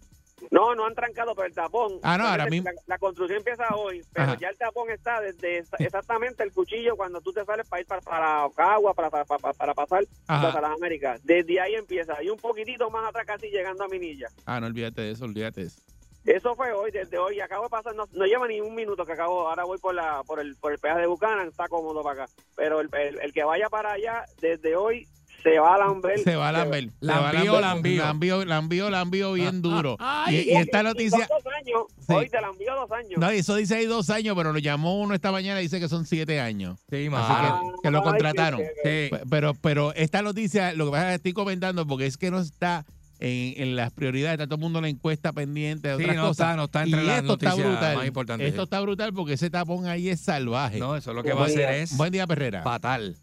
[0.51, 1.99] No, no han trancado, pero el tapón.
[2.03, 4.37] Ah, no, ahora mismo- La, la construcción empieza hoy, pero Ajá.
[4.39, 8.01] ya el tapón está desde exactamente el cuchillo cuando tú te sales para ir para,
[8.01, 10.47] para Cagua, para, para, para, para pasar Ajá.
[10.55, 11.21] De las Américas.
[11.23, 12.21] Desde ahí empieza.
[12.23, 14.27] Y un poquitito más atrás, casi llegando a Minilla.
[14.45, 15.81] Ah, no olvídate de eso, olvídate de eso.
[16.25, 17.39] Eso fue hoy, desde hoy.
[17.39, 19.47] Acabo de pasar, no, no lleva ni un minuto que acabo.
[19.47, 22.33] Ahora voy por la por el, por el peaje de Buchanan, está cómodo para acá.
[22.55, 25.07] Pero el, el, el que vaya para allá, desde hoy
[25.45, 26.19] se va a lamber.
[26.19, 26.89] Se va a lamber.
[26.99, 27.61] Se va a Lambío, lamber.
[27.61, 28.03] lambío.
[28.03, 29.95] Lambío, lambío, lambío bien duro.
[29.99, 30.37] Ay.
[30.47, 32.13] Y, y esta noticia, Dos años, Sí.
[32.13, 33.13] Hoy te la envió dos años.
[33.17, 35.87] no, eso dice ahí dos años, pero lo llamó uno esta mañana y dice que
[35.87, 36.79] son siete años.
[36.89, 37.73] Sí, Así mano.
[37.75, 38.59] que, que lo contrataron.
[38.59, 38.65] Sí.
[38.83, 42.29] Pe- Pero, pero esta noticia, lo que pasa es que estoy comentando porque es que
[42.31, 42.85] no está
[43.19, 46.15] en, en las prioridades, está todo el mundo en la encuesta pendiente de Sí, otras
[46.17, 46.45] no cosas.
[46.47, 47.95] está, no está y entre las esto está brutal.
[47.97, 48.39] más.
[48.41, 50.79] Esto está brutal porque ese tapón ahí es salvaje.
[50.79, 52.61] No, eso lo que va a hacer es Buen día, Perrera.
[52.61, 53.15] fatal.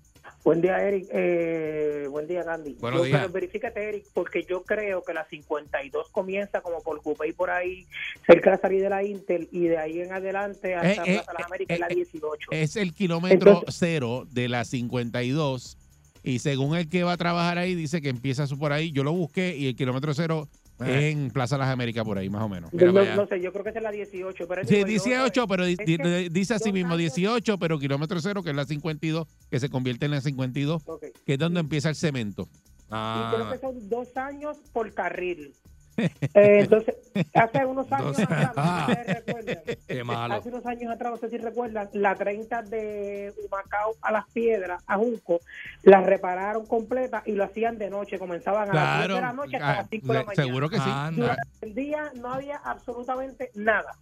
[0.44, 1.06] Buen día, Eric.
[1.12, 2.74] Eh, buen día, Gandhi.
[2.80, 3.20] Buenos Yo- días.
[3.20, 7.86] pero verifícate, Eric, porque yo creo que la 52 comienza como por Cupey por ahí,
[8.26, 11.14] cerca de la salida de la Intel, y de ahí en adelante hasta Eh, eh,
[11.24, 12.48] Plaza Las Américas, eh, la eh, 18.
[12.50, 15.78] Es el kilómetro Entonces- cero de la 52.
[16.24, 18.90] Y según el que va a trabajar ahí, dice que empieza por ahí.
[18.92, 20.48] Yo lo busqué y el kilómetro cero
[20.80, 22.72] Es en Plaza Las Américas, por ahí, más o menos.
[22.72, 24.48] mira no, no sé, yo creo que es la 18.
[24.48, 27.78] Pero Sí, digo, yo- 18, pero di- di- que dice así mismo años- 18, pero
[27.78, 31.04] kilómetro cero, que es la 52, que se convierte en la 52, Ok.
[31.24, 32.48] que es donde empieza el cemento.
[32.86, 35.52] Y creo Ah, que son dos años por carril.
[35.96, 36.94] Eh, entonces,
[37.34, 40.34] hace unos años atrás, no sé si ustedes recuerdan, qué malo.
[40.34, 44.82] Hace unos años atrás, no sé si recuerdan, la 30 de Humacao a Las Piedras,
[44.86, 45.40] a Junco,
[45.82, 48.18] la repararon completa y lo hacían de noche.
[48.18, 50.44] Comenzaban a las 10 Claro, de la noche hasta ah, las 5 de la mañana.
[50.44, 50.90] seguro que sí.
[51.12, 53.92] Durante el día no había absolutamente nada.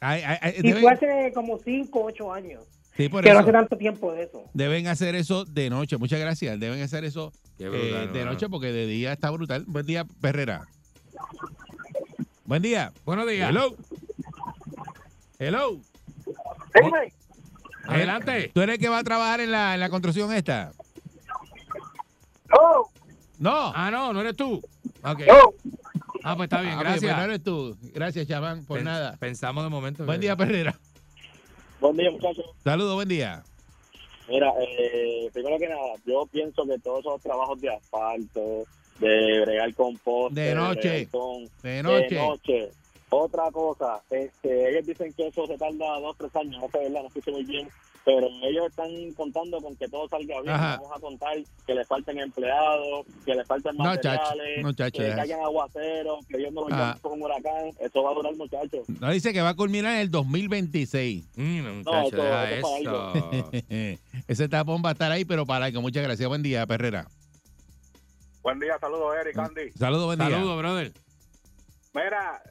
[0.00, 2.64] Ay, ay, ay, Y fue hace como 5 o 8 años.
[2.96, 3.42] Sí, por Que no eso.
[3.42, 4.44] hace tanto tiempo de eso.
[4.54, 5.96] Deben hacer eso de noche.
[5.98, 6.58] Muchas gracias.
[6.60, 9.64] Deben hacer eso eh, de noche porque de día está brutal.
[9.66, 10.66] Buen día, Perrera.
[12.44, 12.92] Buen día.
[13.04, 13.50] Buenos días.
[13.50, 13.76] Hello.
[15.38, 15.80] Hello.
[16.74, 17.12] Dime.
[17.86, 18.50] Adelante.
[18.54, 20.72] ¿Tú eres el que va a trabajar en la, en la construcción esta?
[22.56, 22.88] Oh,
[23.38, 23.72] No.
[23.74, 24.60] Ah, no, no eres tú.
[25.02, 25.20] Ok.
[25.30, 25.54] oh.
[26.24, 27.16] Ah, pues está bien, Ah, pues, gracias.
[27.16, 27.76] no eres tú.
[27.94, 29.16] Gracias, Chaván, por nada.
[29.18, 30.04] Pensamos de momento.
[30.04, 30.78] Buen día, Perrera.
[31.82, 32.44] Buen día, muchachos.
[32.62, 33.42] Saludos, buen día.
[34.28, 38.62] Mira, eh, primero que nada, yo pienso que todos esos trabajos de asfalto,
[39.00, 41.08] de bregar con postes, De noche.
[41.10, 42.70] con- De de noche.
[43.10, 47.02] Otra cosa, este, ellos dicen que eso se tarda dos, tres años, no sé, ¿verdad?
[47.02, 47.68] No escuché muy bien.
[48.04, 50.54] Pero ellos están contando con que todo salga bien.
[50.54, 50.76] Ajá.
[50.76, 51.36] Vamos a contar
[51.66, 56.26] que le falten empleados, que le falten No, chacho, materiales, no, chacho, que caigan aguaceros,
[56.26, 56.62] que Dios no
[57.00, 57.70] con un huracán.
[57.80, 58.88] Eso va a durar, muchachos.
[59.00, 61.24] No dice que va a culminar en el 2026.
[61.36, 63.20] Mm, muchacho, eso- deja eso para
[63.52, 63.98] eso.
[64.28, 66.28] Ese tapón va a estar ahí, pero para que muchas gracias.
[66.28, 67.06] Buen día, Perrera.
[68.42, 69.70] Buen día, saludos, Eric, Andy.
[69.78, 70.30] Saludos, buen día.
[70.30, 70.92] Saludos, brother.
[71.94, 72.42] Mira,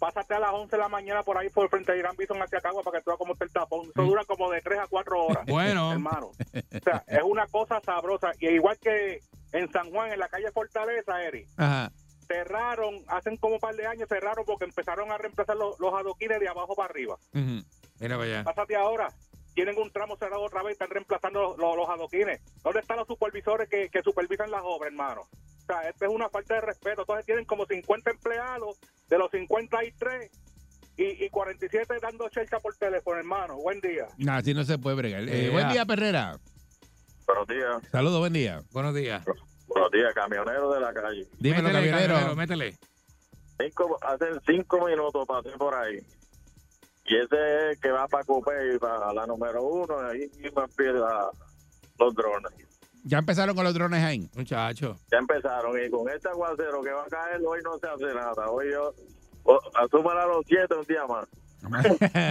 [0.00, 2.60] pásate a las 11 de la mañana por ahí por frente a Irán Bison hacia
[2.60, 3.82] Cagua para que tú veas cómo está el tapón.
[3.88, 5.46] Eso dura como de 3 a 4 horas.
[5.46, 5.92] Bueno.
[5.92, 6.26] Hermano.
[6.28, 8.32] O sea, es una cosa sabrosa.
[8.40, 9.20] Y igual que
[9.52, 11.92] en San Juan, en la calle Fortaleza, Eric, Ajá.
[12.26, 16.40] cerraron, hacen como un par de años cerraron porque empezaron a reemplazar los, los adoquines
[16.40, 17.16] de abajo para arriba.
[17.34, 17.62] Ujú.
[18.00, 18.44] Mira para allá.
[18.44, 19.08] Pásate ahora.
[19.54, 22.40] Tienen un tramo cerrado otra vez, están reemplazando los, los- los adoquines.
[22.62, 25.22] ¿Dónde están los supervisores que, que supervisan las obras, hermano?
[25.70, 27.02] Sea, esto es una falta de respeto.
[27.02, 28.78] Entonces tienen como 50 empleados,
[29.08, 30.30] de los 53
[30.96, 33.56] y, y 47 dando chelcha por teléfono, hermano.
[33.58, 34.06] Buen día.
[34.18, 35.22] No, así no se puede bregar.
[35.28, 35.52] Eh, Yeah.
[35.52, 36.38] Buen día, Perrera.
[37.26, 37.82] Buenos días.
[37.92, 38.62] Saludos, buen día.
[38.72, 39.24] Buenos días.
[39.68, 41.28] Buenos días, camionero de la calle.
[41.38, 42.14] Dímelo, Métele, camionero.
[42.14, 42.78] camionero, métele.
[43.60, 45.98] Cinco, hace cinco minutos pasé por ahí.
[47.06, 51.30] Y ese que va para Coupé y para la número uno, ahí mismo empieza
[51.98, 52.52] los drones.
[53.04, 54.28] Ya empezaron con los drones ahí.
[54.36, 54.96] Muchacho.
[55.10, 58.48] Ya empezaron y con este aguacero que va a caer hoy no se hace nada.
[58.50, 58.92] Hoy yo,
[59.44, 61.26] o- asuman a los siete un día más.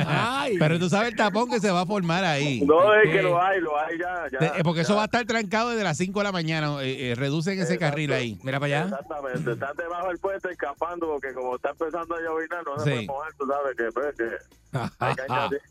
[0.08, 0.58] Ay.
[0.58, 2.62] Pero tú sabes el tapón que se va a formar ahí.
[2.62, 4.27] No es que lo hay, lo hay ya.
[4.32, 6.82] ya De- eh, porque eso va a estar trancado desde las 5 de la mañana.
[6.84, 7.91] Eh, eh, reducen ese Exacto.
[7.91, 8.39] carril ahí.
[8.43, 8.84] Mira para allá.
[8.89, 12.89] Exactamente, están debajo del puente escapando porque como está empezando a llover no se Sí.
[12.89, 15.62] puede mojar, tú sabes que, pues, que hay que añadir.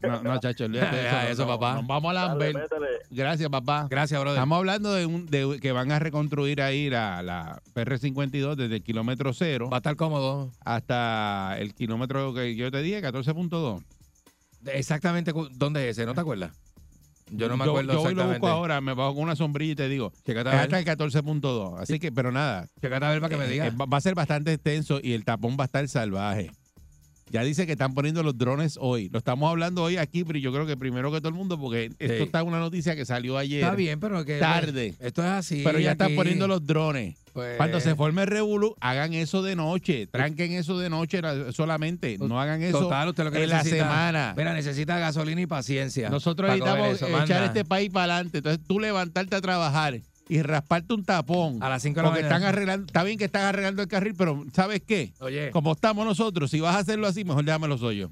[0.00, 1.42] No, no, chacho, olvídate de eso.
[1.46, 1.74] No, papá.
[1.76, 2.54] Nos vamos a Dale, Lambert.
[2.72, 2.86] métele.
[3.10, 3.86] Gracias, papá.
[3.90, 4.38] Gracias, brother.
[4.38, 8.82] Estamos hablando de, un, de que van a reconstruir ahí la, la PR52 desde el
[8.82, 10.50] kilómetro cero Va a estar cómodo.
[10.64, 13.82] hasta el kilómetro que yo te dije, 14.2.
[14.66, 16.52] Exactamente dónde es ese, ¿no te acuerdas?
[17.30, 18.38] Yo no me acuerdo Yo, hoy lo exactamente.
[18.40, 20.12] busco ahora, me bajo con una sombrilla y te digo.
[20.24, 21.78] Es hasta el 14.2.
[21.80, 22.68] Así que, pero nada.
[22.80, 23.66] Chécate a ver para que me eh, diga.
[23.66, 26.50] eh, va a ser bastante extenso y el tapón va a estar salvaje.
[27.34, 29.08] Ya dice que están poniendo los drones hoy.
[29.08, 31.86] Lo estamos hablando hoy aquí, pero yo creo que primero que todo el mundo, porque
[31.98, 32.22] esto Sí.
[32.22, 33.64] está en una noticia que salió ayer.
[33.64, 34.94] Está bien, pero que Tarde.
[35.00, 35.62] Esto es así.
[35.64, 37.16] Pero ya están poniendo los drones.
[37.32, 40.06] Pues, Cuando se forme el revolú, hagan eso de noche.
[40.06, 42.18] Tranquen eso de noche la- solamente.
[42.18, 44.34] No hagan eso Total, usted lo que en la semana.
[44.36, 46.10] Mira, necesita gasolina y paciencia.
[46.10, 48.38] Nosotros necesitamos eso, echar este país para adelante.
[48.38, 51.62] Entonces tú levantarte a trabajar y rasparte un tapón.
[51.62, 52.36] A las cinco de la Porque mañana.
[52.36, 55.12] están arreglando, está bien que están arreglando el carril, pero ¿sabes qué?
[55.20, 58.10] Oye, Como estamos nosotros, si vas a hacerlo así, mejor déjame los hoyos.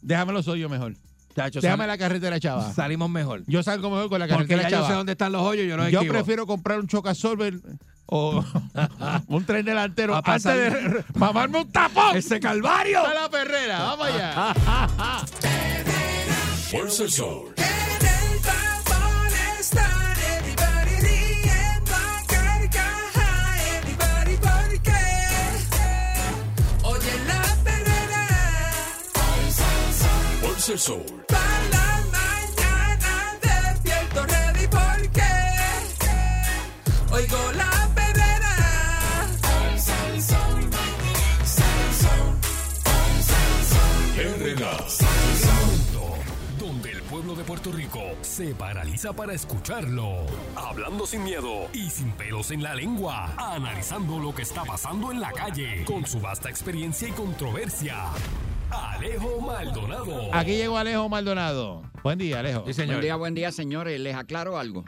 [0.00, 0.94] Déjame los hoyos mejor.
[1.34, 2.72] chacho, Déjame sal- la carretera chava.
[2.72, 3.42] salimos mejor.
[3.46, 4.96] Yo salgo mejor con la Porque carretera ya yo sé chava.
[4.98, 6.14] dónde están los hoyos, yo los Yo esquivo.
[6.14, 7.54] prefiero comprar un chocasolver
[8.06, 8.42] o
[9.28, 12.16] un tren delantero A antes pasar- de mamarme un tapón.
[12.16, 13.04] ¡Ese calvario!
[13.06, 13.78] ¡A la perrera!
[13.80, 14.54] ¡Vamos allá!
[16.70, 17.54] Fuerza el sol.
[30.68, 31.02] El sol.
[31.28, 31.38] Pa'
[31.70, 35.22] la mañana despierto ready porque
[37.10, 38.56] oigo la perrera.
[44.18, 44.76] Herrera.
[46.58, 50.26] Donde el pueblo de Puerto Rico se paraliza para escucharlo.
[50.54, 53.32] Hablando sin miedo y sin pelos en la lengua.
[53.38, 55.86] Analizando lo que está pasando en la calle.
[55.86, 58.12] Con su vasta experiencia y controversia.
[58.70, 60.34] Alejo Maldonado.
[60.34, 61.82] Aquí llegó Alejo Maldonado.
[62.02, 62.64] Buen día, Alejo.
[62.66, 62.96] Sí, señor.
[62.96, 63.98] Buen día, buen día, señores.
[64.00, 64.84] Les aclaro algo.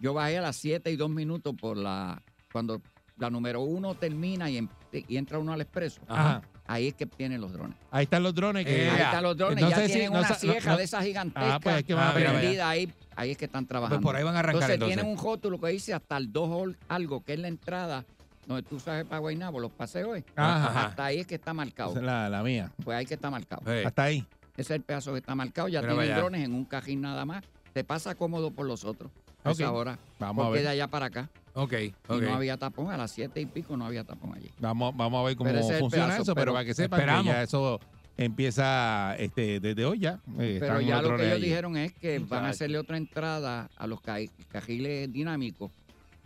[0.00, 2.22] Yo bajé a las 7 y 2 minutos por la.
[2.52, 2.80] Cuando
[3.18, 6.00] la número uno termina y, en- y entra uno al expreso.
[6.08, 6.42] Ajá.
[6.68, 7.76] Ahí es que tienen los drones.
[7.90, 8.64] Ahí están los drones.
[8.66, 9.62] Que, Eh, Ahí están los drones.
[9.62, 11.52] no ya sé si- tienen no una no- no- de esas gigantescas.
[11.54, 12.40] Ah, pues es que van a Ah, mira, ver.
[12.40, 12.92] prendida ahí.
[13.14, 14.00] Ahí es que están trabajando.
[14.00, 14.96] Pues por ahí van a arrancar, entonces, entonces.
[14.96, 18.04] tienen un rótulo que dice hasta el 2 hol- algo, que es la entrada
[18.46, 20.18] donde tú sabes para Guaynabo, los paseos.
[20.18, 20.24] ¿eh?
[20.36, 20.86] Ajá.
[20.86, 21.90] Hasta ahí es que está marcado.
[21.90, 22.70] Esa es la, la mía.
[22.84, 23.62] Pues ahí que está marcado.
[23.84, 24.24] Hasta ahí.
[24.56, 25.68] Ese es el pedazo que está marcado.
[25.68, 26.20] Ya Mira tienen allá.
[26.20, 27.44] drones en un cajín nada más.
[27.72, 29.10] Te pasa cómodo por los otros.
[29.44, 29.60] A Ok.
[29.60, 29.98] esa hora.
[30.18, 30.72] Vamos a Porque de ver.
[30.72, 31.28] allá para acá.
[31.54, 32.22] ok, Y ok.
[32.22, 32.90] no había tapón.
[32.90, 34.50] A las siete y pico no había tapón allí.
[34.58, 36.64] Vamos, vamos a ver cómo Pero ese es el funciona pedazo, eso, pero, pero para
[36.64, 37.24] que sepan esperamos.
[37.24, 37.80] que ya eso
[38.16, 40.20] empieza este, desde hoy ya.
[40.38, 41.44] Eh, Pero ya los lo que ellos allí.
[41.46, 45.70] dijeron es que van a hacerle otra entrada a los ca- cajiles dinámicos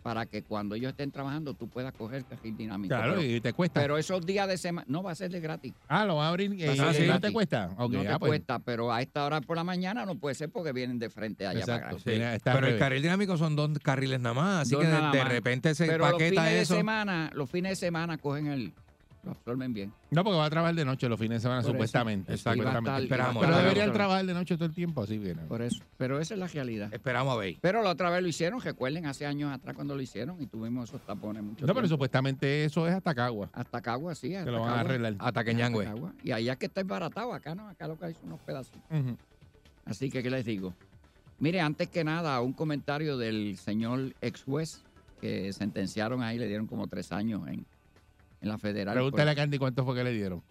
[0.01, 2.95] para que cuando ellos estén trabajando tú puedas coger el cajil dinámico.
[2.95, 3.81] Claro, pero, y te cuesta.
[3.81, 5.73] pero esos días de semana no va a ser de gratis.
[5.87, 7.71] ah, lo van a abrir y, Va a ser y de no te cuesta.
[7.77, 10.35] Ok, no te ah, pues, cuesta, pero a esta hora por la mañana no puede
[10.35, 11.97] ser porque vienen de frente allá para acá.
[12.03, 12.11] Sí.
[12.11, 15.75] Está Pero el carril dinámico son dos carriles nada más, así Dos que de, repente
[15.75, 16.73] se Pero los paqueta fines eso.
[16.73, 18.73] de semana, los fines de semana cogen el,
[19.23, 19.93] lo absorben bien.
[20.09, 21.73] No, porque va a trabajar de noche los fines de semana, Por eso.
[21.73, 22.31] supuestamente.
[22.31, 22.63] Exacto.
[22.63, 23.03] supuestamente.
[23.03, 23.45] Esperamos.
[23.45, 25.37] Pero deberían trabajar de noche todo el tiempo, así bien.
[25.47, 25.83] Por eso.
[25.97, 26.93] Pero esa es la realidad.
[26.93, 27.57] Esperamos a ver.
[27.61, 30.89] Pero la otra vez lo hicieron, recuerden, hace años atrás cuando lo hicieron y tuvimos
[30.89, 33.49] esos tapones mucho No, pero supuestamente eso es hasta Cagua.
[33.53, 34.35] Hasta Cagua, sí.
[34.35, 35.15] Hasta Que lo van a arreglar.
[35.19, 35.85] Hasta que Ñangüe.
[35.85, 36.13] Hasta Cagua.
[36.23, 38.81] Y allá que está embaratado, acá no, acá lo que hay son unos pedacitos.
[39.85, 40.73] Así que, ¿qué les digo?
[41.39, 44.83] Mire, antes que nada, un comentario del señor ex juez
[45.19, 47.65] que sentenciaron ahí, le dieron como tres años en,
[48.41, 48.93] en la federal.
[48.95, 50.41] Pregúntale a por- Candy cuánto fue que le dieron.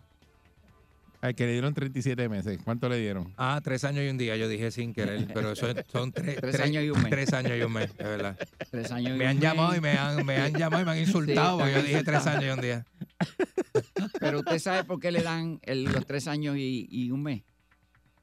[1.22, 2.58] Al que le dieron 37 meses.
[2.64, 3.30] ¿Cuánto le dieron?
[3.36, 6.36] Ah, tres años y un día, yo dije sin querer, pero eso es- son tres,
[6.40, 7.10] Tres años y un mes.
[7.10, 8.38] Tres años y un mes, de verdad.
[8.70, 9.42] Tres años y Me un han mes.
[9.42, 12.04] llamado y me han, me han llamado y me han insultado Sí, porque yo dije
[12.04, 12.86] tres años y un día.
[14.18, 17.42] Pero usted sabe por qué le dan el- los tres años y, y un mes.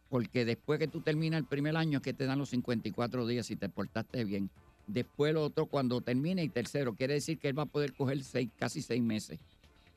[0.10, 3.56] Porque después que tú terminas el primer año, que te dan los 54 días si
[3.58, 4.50] te portaste bien.
[4.88, 8.24] Después lo otro, cuando termine el tercero, quiere decir que él va a poder coger
[8.24, 9.38] seis, casi seis meses.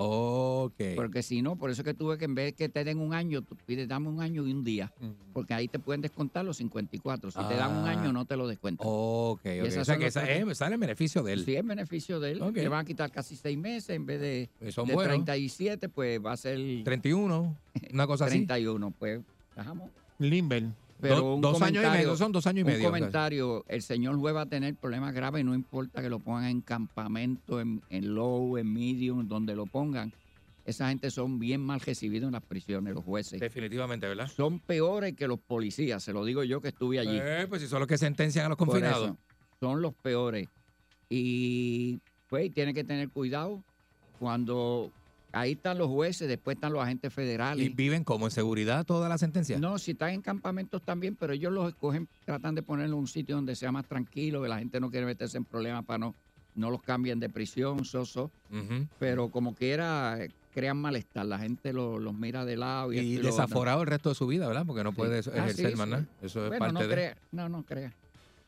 [0.03, 0.81] Ok.
[0.97, 3.13] Porque si no, por eso es que tuve que en vez que te den un
[3.13, 4.91] año, tú pides dame un año y un día.
[5.35, 7.31] Porque ahí te pueden descontar los 54.
[7.31, 7.91] Si te dan un Ah.
[7.91, 8.87] año, no te lo descuentan.
[8.89, 9.47] Ok, ok.
[9.47, 10.23] Y O sea que esa
[10.55, 11.45] sale en beneficio de él.
[11.45, 12.43] Sí, es beneficio de él.
[12.43, 12.57] Ok.
[12.57, 15.11] Le van a quitar casi seis meses en vez de, Y son de buenos.
[15.13, 17.55] 37, pues va a ser 31,
[17.93, 18.47] una cosa así.
[18.47, 18.93] 31.
[18.99, 19.21] Pues,
[19.55, 19.91] bajamos.
[20.19, 20.65] Limber.
[21.01, 22.79] Pero Do- un dos años y medio, son dos años y medio.
[22.81, 26.45] Un comentario, el señor juez va a tener problemas graves, no importa que lo pongan
[26.47, 30.13] en campamento, en, en low, en medium, donde lo pongan.
[30.67, 33.41] Esa gente son bien mal recibidos en las prisiones, los jueces.
[33.41, 34.29] Definitivamente, ¿verdad?
[34.29, 37.19] Son peores que los policías, se lo digo yo que estuve allí.
[37.21, 39.07] Eh, pues si son los que sentencian a los confinados.
[39.07, 39.17] eso,
[39.59, 40.49] son los peores.
[41.09, 43.63] Y pues tiene que tener cuidado
[44.19, 44.93] cuando
[45.33, 47.65] ahí están los jueces, después están los agentes federales.
[47.65, 49.59] Y viven como en seguridad toda la sentencia.
[49.59, 53.07] No, si están en campamentos también, pero ellos los escogen, tratan de ponerlo en un
[53.09, 56.15] sitio donde sea más tranquilo, que la gente no quiere meterse en problemas para no,
[56.55, 58.31] no los cambien de prisión, soso.
[58.51, 58.87] Ujú.
[58.99, 61.25] Pero como quiera, eh, crean malestar.
[61.27, 62.93] La gente lo- los mira de lado.
[62.93, 64.65] Y, lo desaforado el resto de su vida, ¿verdad?
[64.67, 64.97] Porque no Sí.
[64.97, 65.91] puede Ah, ejercer sí, más sí.
[65.93, 66.07] nada.
[66.23, 66.89] Eso es Bueno, parte no de.
[66.89, 67.93] crea, no, no crea.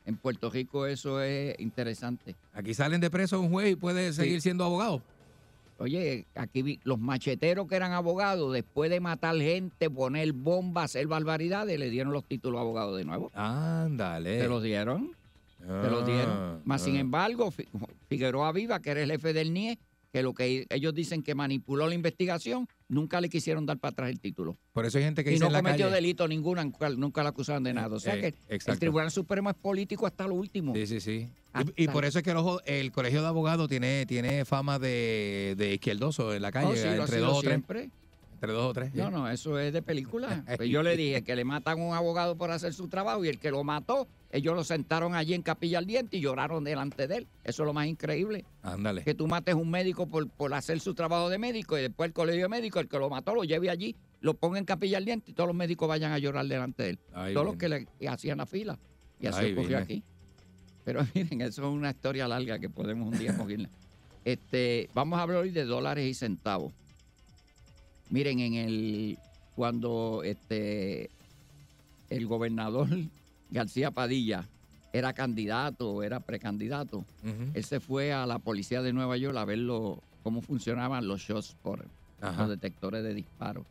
[0.05, 2.35] En Puerto Rico eso es interesante.
[2.53, 5.01] Aquí salen de preso un juez y puede seguir siendo abogado.
[5.83, 11.07] Oye, aquí vi- los macheteros que eran abogados, después de matar gente, poner bombas, hacer
[11.09, 13.31] barbaridades, le dieron los títulos de abogado de nuevo.
[13.35, 14.41] Ándale.
[14.41, 15.11] Se los dieron.
[15.59, 16.61] Se los Ah, dieron.
[16.65, 17.01] Más sin ah.
[17.01, 17.69] embargo, Fi-
[18.09, 19.79] Figueroa Viva, que era el jefe del NIE,
[20.13, 24.11] que lo que ellos dicen que manipuló la investigación, nunca le quisieron dar para atrás
[24.11, 24.59] el título.
[24.75, 25.95] Por eso hay gente que Y dice no en la cometió calle.
[25.97, 26.65] delito ninguna,
[26.97, 27.97] nunca, la acusaron de nada.
[27.97, 28.79] O sea Eh, que el.
[28.79, 30.75] Tribunal Supremo es político hasta lo último.
[30.75, 31.11] Sí, sí, sí.
[31.13, 32.35] Y, Hasta- y por eso es que
[32.67, 36.83] el colegio de abogados tiene, tiene fama de, de izquierdoso en la calle, Oh, sí,
[36.85, 37.51] lo ha entre dos o tres.
[37.51, 37.91] siempre.
[38.35, 38.95] Entre dos o tres.
[38.95, 40.45] No, no, eso es de película.
[40.59, 43.29] Pues yo le dije que le matan a un abogado por hacer su trabajo y
[43.29, 47.07] el que lo mató, ellos lo sentaron allí en Capilla al Diente y lloraron delante
[47.07, 47.29] de él.
[47.45, 48.47] Eso es lo más increíble.
[48.63, 49.05] Ándale.
[49.05, 52.09] Que tú mates a un médico por, por hacer su trabajo de médico y después
[52.09, 55.05] el colegio médico, el que lo mató, lo lleve allí, lo ponga en Capilla al
[55.05, 56.99] Diente y todos los médicos vayan a llorar delante de él.
[57.13, 58.79] Ahí todos los que le hacían la fila.
[59.21, 59.83] Y así Ahí ocurrió viene.
[59.83, 60.03] aquí.
[60.85, 63.69] Pero miren, eso es una historia larga que podemos un día cogerla.
[64.25, 66.73] Este, vamos a hablar hoy de dólares y centavos.
[68.09, 69.19] Miren, en el
[69.55, 71.11] cuando este
[72.09, 72.89] el gobernador
[73.53, 74.49] García Padilla
[74.93, 77.51] era candidato, era precandidato, Ujú.
[77.55, 81.21] él se fue a la policía de Nueva York a ver lo- cómo funcionaban los
[81.21, 81.85] shots por
[82.21, 82.43] Ajá.
[82.43, 83.65] los detectores de disparos.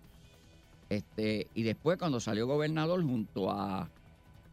[0.89, 3.89] Este, y después cuando salió gobernador junto a,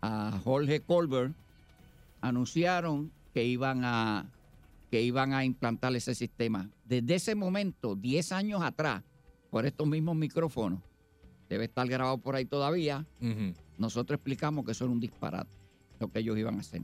[0.03, 1.33] a Jorge Colbert,
[2.21, 4.27] anunciaron que iban a
[4.91, 6.71] que iban a implantar ese sistema.
[6.87, 9.03] Desde ese momento, 10 años atrás,
[9.51, 10.81] por estos mismos micrófonos,
[11.51, 13.05] debe estar grabado por ahí todavía.
[13.79, 15.51] Nosotros explicamos que eso era un disparate,
[16.01, 16.83] lo que ellos iban a hacer.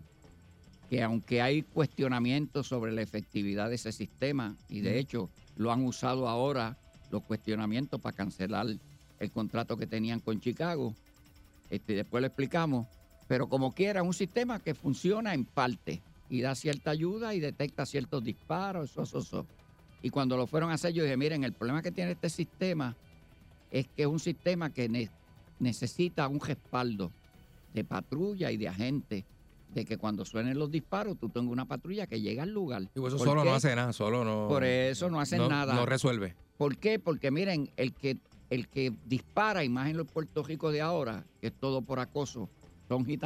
[0.89, 4.99] Que aunque hay cuestionamientos sobre la efectividad de ese sistema, y de Ujú.
[4.99, 6.79] hecho lo han usado ahora
[7.11, 8.67] los cuestionamientos para cancelar
[9.19, 10.95] el contrato que tenían con Chicago,
[11.71, 12.87] este, después lo explicamos,
[13.27, 17.41] pero como quiera, es un sistema que funciona en parte y da cierta ayuda y
[17.41, 19.47] detecta ciertos disparos, eso, eso, eso.
[20.03, 22.95] Y cuando lo fueron a hacer, yo dije, miren, el problema que tiene este sistema
[23.71, 24.89] es que es un sistema que
[25.65, 27.11] necesita un respaldo
[27.73, 29.25] de patrulla y de agentes,
[29.75, 32.83] de que cuando suenen los disparos, tú tengas una patrulla que llegue al lugar.
[32.83, 33.49] Y eso ¿Por solo qué?
[33.49, 34.47] no hace nada, solo no.
[34.47, 35.75] Por eso no hacen nada.
[35.75, 36.37] No resuelve.
[36.57, 37.01] ¿Por qué?
[37.01, 38.19] Porque miren, el que,
[38.51, 41.99] el que dispara, y más en los Puerto Rico de ahora, que es todo por
[41.99, 42.49] acoso,
[42.87, 43.25] son hit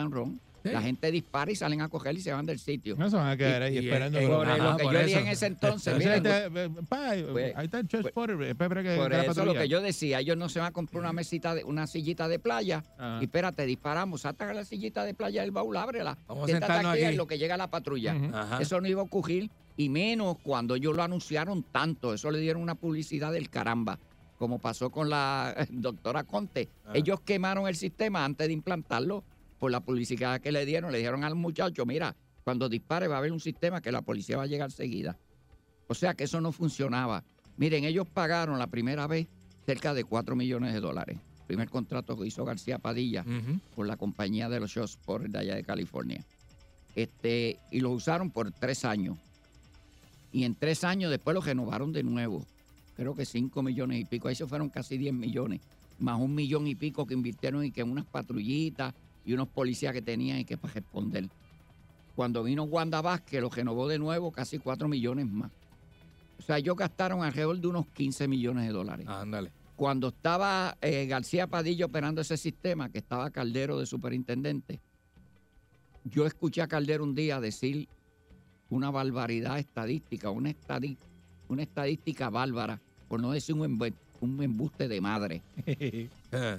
[0.72, 2.96] La gente dispara y salen a coger y se van del sitio.
[2.96, 4.18] No se van a quedar ahí Y- y- esperando.
[4.18, 7.56] eh, por lo que yo dije en ese entonces, Ese miren, este, eh, pa, pues-
[7.56, 10.20] ahí está el Church Porter, espera que Por que la eso lo que yo decía,
[10.20, 13.18] ellos no se van a comprar una mesita, de, una sillita de playa Ajá.
[13.20, 16.16] y espérate, disparamos, saca la sillita de playa del baúl, ábrela.
[16.26, 17.04] Vamos a aquí aquí.
[17.04, 18.14] en lo que llega la patrulla.
[18.32, 18.60] Ajá.
[18.62, 22.14] Eso no iba a ocurrir y menos cuando ellos lo anunciaron tanto.
[22.14, 23.98] Eso le dieron una publicidad del caramba,
[24.38, 26.68] como pasó con la doctora Conte.
[26.86, 26.92] Ah.
[26.94, 29.22] Ellos quemaron el sistema antes de implantarlo
[29.58, 30.92] por la publicidad que le dieron.
[30.92, 34.36] Le dijeron al muchacho, mira, cuando dispare va a haber un sistema que la policía
[34.36, 35.16] va a llegar seguida.
[35.88, 37.24] O sea que eso no funcionaba.
[37.56, 39.26] Miren, ellos pagaron la primera vez
[39.66, 41.18] cerca de 4 millones de dólares.
[41.46, 43.58] Primer contrato que hizo García Padilla Ujú.
[43.74, 46.24] por la compañía de los shows por de allá de California.
[46.94, 49.16] Este, y lo usaron por tres años.
[50.32, 52.44] Y en tres años después lo renovaron de nuevo.
[52.96, 54.28] Creo que 5 millones y pico.
[54.28, 55.60] Ahí se fueron casi 10 millones.
[55.98, 58.92] Más un millón y pico que invirtieron y que unas patrullitas
[59.24, 61.28] y unos policías que tenían y que para responder.
[62.16, 65.50] Cuando vino Wanda Vázquez, lo renovó de nuevo casi 4 millones más.
[66.38, 69.06] O sea, ellos gastaron alrededor de unos 15 millones de dólares.
[69.08, 69.50] Ándale.
[69.76, 74.80] Cuando estaba eh, García Padilla operando ese sistema, que estaba Caldero de superintendente,
[76.04, 77.88] yo escuché a Caldero un día decir
[78.70, 80.50] una barbaridad estadística, una,
[81.58, 85.42] estadística bárbara, por no decir un, embu- un embuste de madre.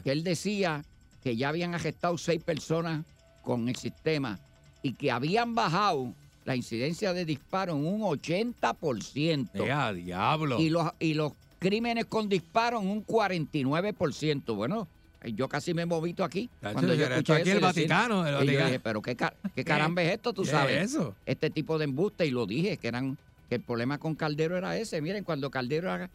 [0.03, 0.84] Que él decía
[1.24, 3.05] que ya habían arrestado seis personas
[3.41, 4.39] con el sistema
[4.82, 6.13] y que habían bajado
[6.45, 9.49] la incidencia de disparo en un 80%.
[9.53, 10.59] ¡Eh, a diablo!
[10.59, 14.55] Y los, y los crímenes con disparo en un 49%.
[14.55, 14.88] Bueno,
[15.36, 16.49] yo casi me he movido aquí.
[16.61, 19.17] Cuando yo escuché aquí eso el decir- Vaticano, y yo dije, pero qué,
[19.55, 20.78] qué caramba es esto, tú ¿Qué sabes.
[20.84, 21.15] es eso?
[21.26, 23.17] Este tipo de embuste, y lo dije, que eran
[23.49, 25.01] que el problema con Caldero era ese.
[25.01, 26.09] Miren, cuando Caldero era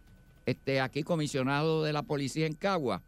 [0.47, 3.03] este, aquí comisionado de la policía en Cagua,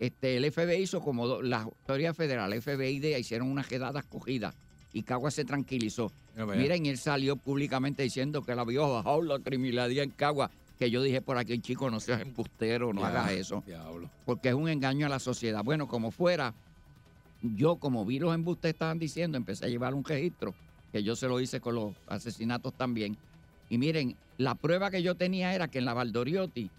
[0.00, 4.04] este, el FBI hizo como do- la autoridad federal, el FBI de hicieron unas quedadas
[4.06, 4.54] cogidas
[4.92, 6.10] y Cagua se tranquilizó.
[6.36, 6.56] Ya vea.
[6.60, 11.02] Miren, él salió públicamente diciendo que la había bajado la criminalidad en Cagua, que yo
[11.02, 14.10] dije por aquí, chico, no seas embustero, no Ya, hagas eso Diablo.
[14.24, 15.62] porque es un engaño a la sociedad.
[15.62, 16.54] Bueno, como fuera,
[17.42, 20.54] yo como vi los embustes estaban diciendo, empecé a llevar un registro,
[20.92, 23.16] que yo se lo hice con los asesinatos también.
[23.68, 26.70] Y miren, la prueba que yo tenía era que en la Valdoriotti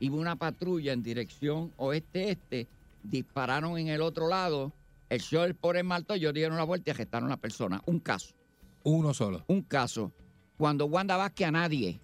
[0.00, 2.66] iba una patrulla en dirección oeste-este,
[3.02, 4.72] dispararon en el otro lado,
[5.08, 7.82] el short por el malto, ellos dieron la vuelta y arrestaron a la persona.
[7.86, 8.34] Un caso.
[8.82, 9.44] Uno solo.
[9.46, 10.12] Un caso.
[10.56, 12.00] Cuando Wanda Vázquez a nadie.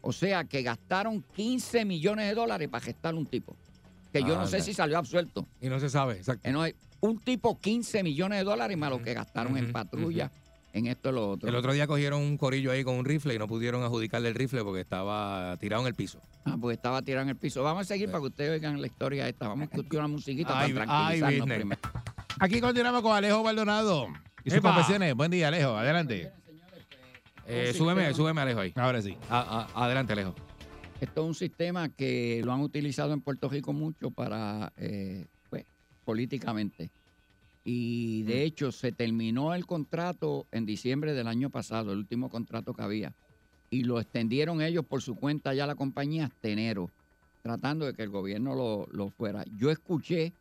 [0.00, 3.56] O sea, que gastaron 15 millones de dólares para gestar un tipo.
[4.12, 5.46] Que yo no sé si salió absuelto.
[5.60, 6.48] Y no se sabe, exacto.
[7.00, 10.30] Un tipo 15 millones de dólares más lo que gastaron en patrulla,
[10.72, 11.48] en esto lo otro.
[11.48, 14.34] El otro día cogieron un corillo ahí con un rifle y no pudieron adjudicarle el
[14.34, 16.20] rifle porque estaba tirado en el piso.
[16.44, 17.62] Ah, pues estaba tirado en el piso.
[17.62, 19.48] Vamos a seguir para que ustedes oigan la historia esta.
[19.48, 21.58] Vamos a escuchar una musiquita Ay, para ay, tranquilizarnos business.
[21.58, 21.80] primero.
[22.40, 24.08] Aquí continuamos con Alejo Maldonado
[24.44, 25.14] y sus confesiones.
[25.14, 25.76] Buen día, Alejo.
[25.76, 26.32] Adelante.
[27.46, 28.72] Eh, súbeme, súbeme Alejo ahí.
[28.76, 29.16] Ahora sí.
[29.28, 30.34] A- a- adelante, Alejo.
[31.00, 35.66] Esto es un sistema que lo han utilizado en Puerto Rico mucho para, eh, pues,
[36.04, 36.90] políticamente.
[37.64, 42.74] Y de hecho se terminó el contrato en diciembre del año pasado, el último contrato
[42.74, 43.14] que había.
[43.70, 46.90] Y lo extendieron ellos por su cuenta ya la compañía hasta enero,
[47.42, 49.44] tratando de que el gobierno lo, lo fuera.
[49.56, 50.32] Yo escuché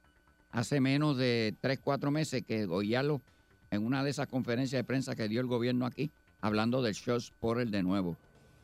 [0.51, 3.21] hace menos de tres, cuatro meses que Goyalo,
[3.69, 6.11] en una de esas conferencias de prensa que dio el gobierno aquí,
[6.41, 8.17] hablando del Shots por el de nuevo.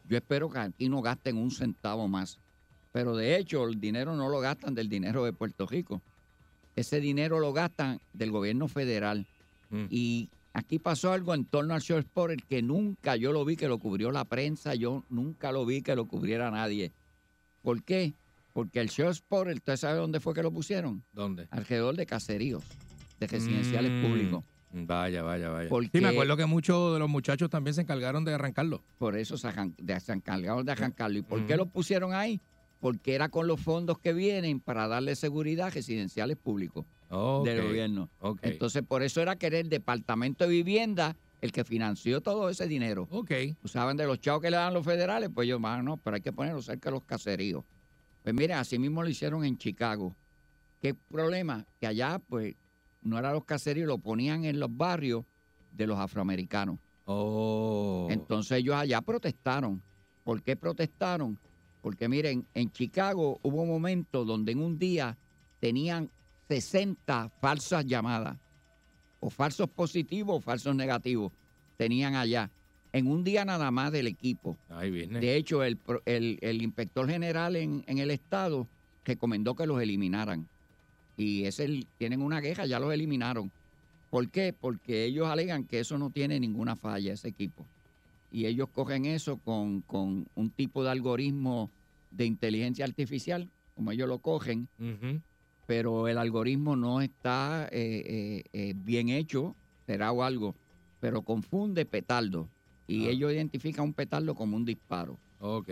[0.09, 2.39] Yo espero que aquí no gasten un centavo más.
[2.91, 6.01] Pero de hecho, el dinero no lo gastan del dinero de Puerto Rico.
[6.77, 9.25] Ese dinero lo gastan del gobierno federal.
[9.71, 9.85] Mm.
[9.89, 13.57] Y aquí pasó algo en torno al Short Sport, el que nunca yo lo vi
[13.57, 16.93] que lo cubrió la prensa, yo nunca lo vi que lo cubriera nadie.
[17.63, 18.13] ¿Por qué?
[18.53, 21.03] Porque el Short Sport, ¿usted sabe dónde fue que lo pusieron?
[21.13, 21.47] ¿Dónde?
[21.49, 22.63] Alrededor de caseríos,
[23.19, 24.43] de residenciales Mm, públicos.
[24.71, 25.69] Vaya, vaya, vaya.
[25.69, 28.83] Porque- Sí, me acuerdo que muchos de los muchachos también se encargaron de arrancarlo.
[28.99, 31.17] Por eso se, arran- de- se encargaron de arrancarlo.
[31.17, 32.39] ¿Y por qué lo pusieron ahí?
[32.79, 38.09] Porque era con los fondos que vienen para darle seguridad a residenciales públicos del gobierno.
[38.41, 42.67] Entonces, por eso era que era el Departamento de Vivienda el que financió todo ese
[42.67, 43.07] dinero.
[43.11, 43.31] Ok.
[43.63, 46.21] Usaban de los chavos que le dan los federales, pues ellos, "Ah, no, pero hay
[46.21, 47.63] que ponerlo cerca de los caseríos.
[48.23, 50.15] Pues mire, así mismo lo hicieron en Chicago.
[50.81, 51.65] ¿Qué problema?
[51.79, 52.55] Que allá, pues,
[53.01, 55.25] no eran los caseríos, lo ponían en los barrios
[55.71, 56.79] de los afroamericanos.
[57.05, 58.07] Oh.
[58.09, 59.81] Entonces ellos allá protestaron.
[60.23, 61.39] ¿Por qué protestaron?
[61.87, 65.17] Porque miren, en Chicago hubo un momento donde en un día
[65.61, 66.09] tenían
[66.49, 68.37] 60 falsas llamadas,
[69.21, 71.31] o falsos positivos o falsos negativos,
[71.77, 72.51] tenían allá.
[72.91, 74.57] En un día nada más del equipo.
[74.67, 75.21] Ahí viene.
[75.21, 78.67] De hecho, el, pro- el- el inspector general en, en el estado
[79.05, 80.45] recomendó que los eliminaran.
[81.15, 83.49] Y es el, tienen una queja, ya los eliminaron.
[84.09, 84.51] ¿Por qué?
[84.51, 87.65] Porque ellos alegan que eso no tiene ninguna falla, ese equipo.
[88.29, 91.71] Y ellos cogen eso con, con un tipo de algoritmo
[92.11, 94.67] de inteligencia artificial, como ellos lo cogen,
[95.65, 99.55] pero el algoritmo no está eh, eh, eh, bien hecho,
[99.85, 100.55] será o algo,
[100.99, 102.49] pero confunde petardo.
[102.87, 103.09] Y Ah.
[103.09, 105.19] ellos identifican un petardo como un disparo.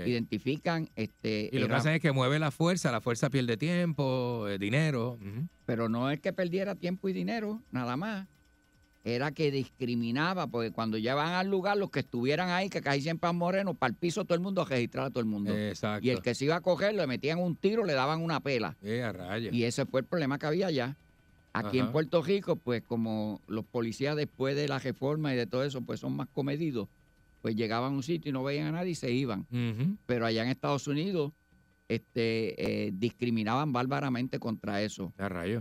[0.06, 1.50] Identifican este.
[1.52, 5.18] Y lo que hacen es que mueve la fuerza, la fuerza pierde tiempo, eh, dinero.
[5.66, 8.28] Pero no es que perdiera tiempo y dinero, nada más.
[9.08, 13.32] Era que discriminaba, porque cuando llevan al lugar, los que estuvieran ahí, que casi siempre
[13.32, 15.56] morenos, para el piso todo el mundo a registrar a todo el mundo.
[15.56, 16.03] Exacto.
[16.03, 18.76] Y el que se iba a coger, le metían un tiro, le daban una pela.
[18.82, 19.53] Eh, a rayos.
[19.53, 20.97] Y ese fue el problema que había allá.
[21.53, 21.91] Aquí en.
[21.91, 25.99] Puerto Rico, pues como los policías después de la reforma y de todo eso, pues
[25.99, 26.89] son más comedidos,
[27.43, 29.45] pues llegaban a un sitio y no veían a nadie y se iban.
[30.08, 31.32] Pero allá en Estados Unidos,
[31.88, 35.14] este, eh, discriminaban bárbaramente contra eso.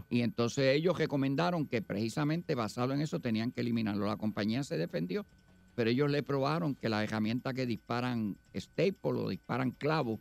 [0.09, 4.07] Y entonces ellos recomendaron que precisamente basado en eso tenían que eliminarlo.
[4.07, 5.27] La compañía se defendió,
[5.75, 10.21] pero ellos le probaron que las herramientas que disparan staple o disparan clavo,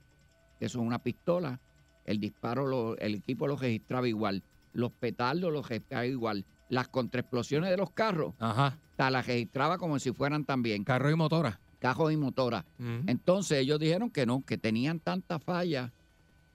[0.59, 1.59] que son una pistola,
[2.05, 4.43] el disparo, lo- el equipo lo registraba igual.
[4.73, 6.45] Los petardos los registraba igual.
[6.69, 8.77] Las contraexplosiones de los carros, Ajá.
[8.97, 11.59] las registraba como si fueran también Carro y motora.
[11.83, 12.63] Carros y motoras.
[12.79, 13.03] Ujú.
[13.07, 15.91] Entonces ellos dijeron que no, que tenían tantas fallas,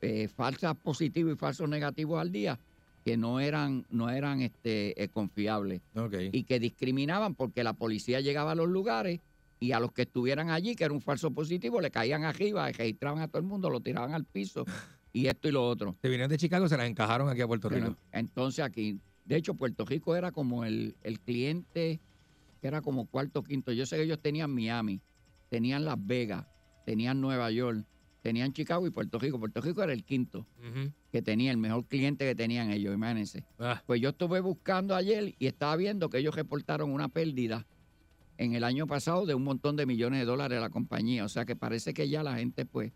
[0.01, 2.59] eh, falsas positivos y falsos negativos al día,
[3.05, 5.83] que no eran, no eran este, eh, confiables
[6.33, 9.21] y que discriminaban porque la policía llegaba a los lugares
[9.61, 13.21] y a los que estuvieran allí, que era un falso positivo, le caían arriba, registraban
[13.21, 14.65] a todo el mundo, lo tiraban al piso
[15.13, 15.95] y esto y lo otro.
[16.01, 17.83] Se vinieron de Chicago, se las encajaron aquí a Puerto Rico.
[17.83, 22.01] Bueno, entonces aquí, de hecho, Puerto Rico era como el, el cliente,
[22.63, 23.73] que era como cuarto quinto.
[23.73, 25.03] Yo sé que ellos tenían Miami,
[25.49, 26.47] tenían Las Vegas,
[26.85, 27.85] tenían Nueva York,
[28.23, 29.39] tenían Chicago y Puerto Rico.
[29.39, 30.47] Puerto Rico era el quinto
[31.11, 33.45] que tenía, el mejor cliente que tenían ellos, imagínense.
[33.59, 37.67] Ah, Pues yo estuve buscando ayer y estaba viendo que ellos reportaron una pérdida
[38.37, 41.25] en el año pasado de un montón de millones de dólares a la compañía.
[41.25, 42.93] O sea que parece que ya la gente pues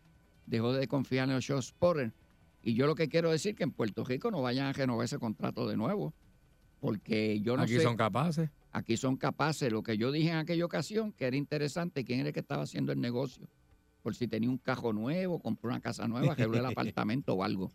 [0.47, 2.13] dejó de confiar en los show spotters.
[2.63, 5.19] Y yo lo que quiero decir que en Puerto Rico no vayan a renovar ese
[5.19, 6.15] contrato de nuevo.
[6.81, 8.51] Porque yo no aquí sé, son capaces.
[8.73, 9.71] Aquí son capaces.
[9.73, 12.63] Lo que yo dije en aquella ocasión, que era interesante, quién era el que estaba
[12.63, 13.49] haciendo el negocio.
[14.03, 17.71] Por si tenía un cajo nuevo, compró una casa nueva, arregló el apartamento o algo.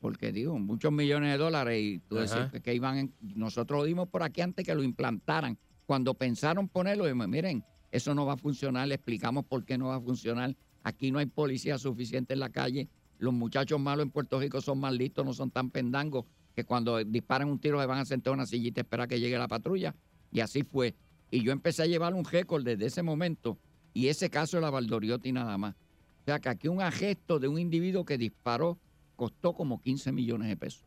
[0.00, 4.08] Porque digo, muchos millones de dólares y tú decías que iban, en- nosotros lo dimos
[4.08, 5.56] por aquí antes que lo implantaran.
[5.86, 9.88] Cuando pensaron ponerlo, dijimos, miren, eso no va a funcionar, le explicamos por qué no
[9.88, 10.54] va a funcionar.
[10.82, 12.88] Aquí no hay policía suficiente en la calle.
[13.18, 16.24] Los muchachos malos en Puerto Rico son más listos, no son tan pendangos
[16.54, 19.18] que cuando disparan un tiro se van a sentar en una sillita a esperar que
[19.18, 19.94] llegue la patrulla.
[20.30, 20.94] Y así fue.
[21.30, 23.58] Y yo empecé a llevar un récord desde ese momento.
[23.94, 25.74] Y ese caso de la Valdoriotti nada más.
[25.74, 28.78] O sea que aquí un arresto de un individuo que disparó
[29.16, 30.84] costó como 15 millones de pesos.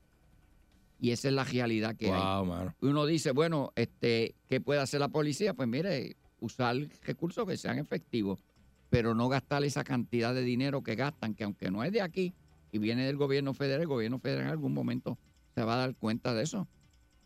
[0.99, 2.45] Y esa es la realidad que hay.
[2.45, 2.73] Mano.
[2.81, 5.53] Uno dice, bueno, este, ¿qué puede hacer la policía?
[5.53, 8.39] Pues mire, usar recursos que sean efectivos,
[8.89, 12.33] pero no gastar esa cantidad de dinero que gastan, que aunque no es de aquí
[12.71, 15.17] y viene del gobierno federal, el gobierno federal en algún momento
[15.55, 16.67] se va a dar cuenta de eso.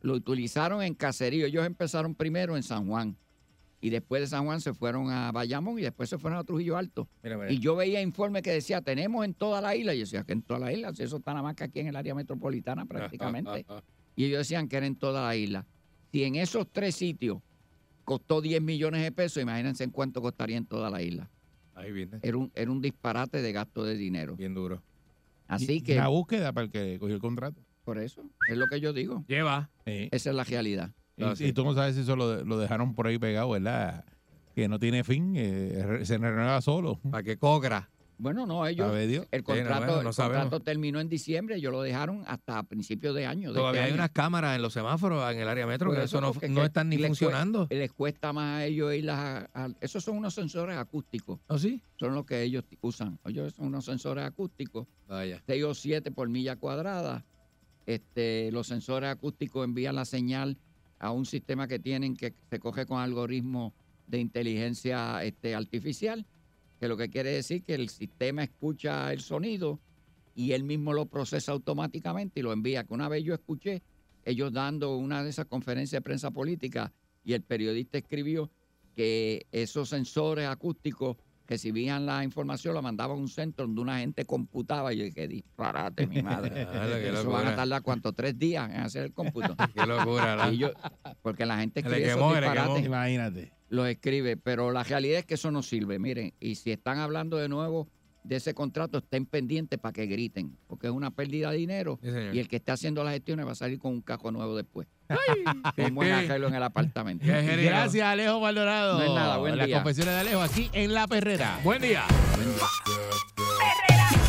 [0.02, 1.48] Lo utilizaron en caserío.
[1.48, 3.18] Ellos empezaron primero en San Juan
[3.82, 6.78] y después de San Juan se fueron a Bayamón y después se fueron a Trujillo
[6.78, 7.08] Alto.
[7.24, 7.52] Mira, mira.
[7.52, 9.94] Y yo veía informes que decía, tenemos en toda la isla.
[9.94, 11.80] Y yo decía, que en toda la isla, si eso está nada más que aquí
[11.80, 13.66] en el área metropolitana prácticamente.
[14.16, 15.66] y ellos decían que era en toda la isla.
[16.12, 17.40] Si en esos tres sitios
[18.04, 21.30] costó 10 millones de pesos, imagínense en cuánto costaría en toda la isla.
[21.74, 22.20] Ahí viene.
[22.22, 24.36] Era un, era un disparate de gasto de dinero.
[24.36, 24.84] Bien duro.
[25.48, 27.62] Así Y que, La búsqueda para el que cogió el contrato.
[27.90, 29.26] Por eso, es lo que yo digo.
[29.28, 29.72] Lleva.
[29.86, 30.10] Sí.
[30.12, 30.92] Esa es la realidad.
[31.18, 34.06] Y, Ah, y tú no sabes si eso lo, lo dejaron por ahí pegado, ¿verdad?
[34.56, 37.00] Que no tiene fin, eh, se renueva solo.
[37.10, 37.90] ¿Para qué cobra?
[38.20, 41.82] Bueno, no, ellos, el no, contrato, bueno, no el contrato terminó en diciembre, ellos lo
[41.82, 43.50] dejaron hasta principios de año.
[43.54, 44.02] de Todavía este hay año.
[44.02, 46.90] unas cámaras en los semáforos en el área metro que eso, eso no, no están
[46.90, 47.66] ni les funcionando.
[47.70, 51.40] Les cuesta más a ellos ir a, a- Esos son unos sensores acústicos.
[51.48, 51.82] ¿Oh, sí?
[51.96, 53.18] Son los que ellos usan.
[53.26, 54.86] Ellos son unos sensores acústicos.
[55.08, 55.42] Vaya.
[55.48, 57.26] 6 o 7 por milla cuadrada.
[57.90, 60.60] Este, los sensores acústicos envían la señal
[61.00, 63.74] a un sistema que tienen que se coge con algoritmos
[64.06, 66.24] de inteligencia este, artificial,
[66.80, 69.80] que lo que quiere decir que el sistema escucha el sonido
[70.36, 72.84] y él mismo lo procesa automáticamente y lo envía.
[72.84, 73.82] Que una vez yo escuché
[74.24, 76.94] ellos dando una de esas conferencias de prensa política
[77.26, 78.52] y el periodista escribió
[78.96, 81.18] que esos sensores acústicos
[81.50, 84.94] recibían la información, la mandaban a un centro donde una gente computaba.
[84.94, 86.66] Y yo dije, disparate, mi madre.
[86.66, 88.14] Dale, Eso van a tardar, ¿cuánto?
[88.14, 89.56] Tres días en hacer el cómputo.
[89.74, 90.52] Qué locura.
[90.52, 90.72] yo-
[91.22, 92.86] porque la gente escribe esos quemó, le disparates.
[92.86, 93.52] Imagínate.
[93.70, 95.98] los escribe, pero la realidad es que eso no sirve.
[96.00, 97.88] Miren, y si están hablando de nuevo
[98.24, 102.10] de ese contrato, estén pendientes para que griten, porque es una pérdida de dinero Sí,
[102.34, 104.88] y el que esté haciendo las gestiones va a salir con un cajo nuevo después.
[105.78, 107.26] Un buen arreglo en el apartamento.
[107.26, 109.00] Gracias, Alejo Maldonado.
[109.00, 109.78] No es nada, buen Las día.
[109.78, 111.60] confesiones de Alejo aquí en La Perrera.
[111.64, 112.04] Buen día.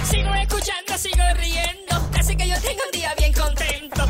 [0.04, 2.10] Sigo escuchando, sigo riendo.
[2.18, 4.06] Así que yo tengo un día bien contento.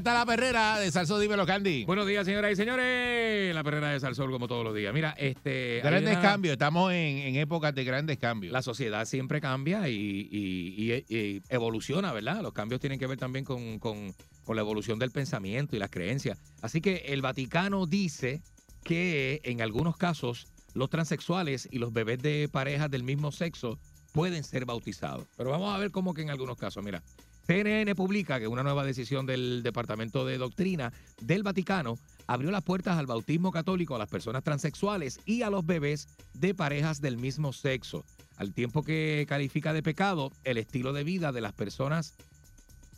[0.00, 1.84] Hasta La Perrera de Salso Dímelo Candy.
[1.84, 3.54] Buenos días, señoras y señores.
[3.54, 4.94] La perrera de Salsol, como todos los días.
[4.94, 5.80] Mira, este.
[5.84, 8.50] Grandes una- cambios, estamos en, en épocas de grandes cambios.
[8.50, 12.40] La sociedad siempre cambia y, y- y- y evoluciona, ¿verdad?
[12.40, 14.14] Los cambios tienen que ver también con, con-
[14.46, 16.38] con la evolución del pensamiento y las creencias.
[16.62, 18.40] Así que el Vaticano dice
[18.82, 23.78] que en algunos casos los transexuales y los bebés de parejas del mismo sexo
[24.14, 25.26] pueden ser bautizados.
[25.36, 27.02] Pero vamos a ver cómo que en algunos casos, mira.
[27.50, 31.98] CNN publica que una nueva decisión del Departamento de Doctrina del Vaticano
[32.28, 36.54] abrió las puertas al bautismo católico a las personas transexuales y a los bebés de
[36.54, 38.04] parejas del mismo sexo,
[38.36, 42.14] al tiempo que califica de pecado el estilo de vida de las personas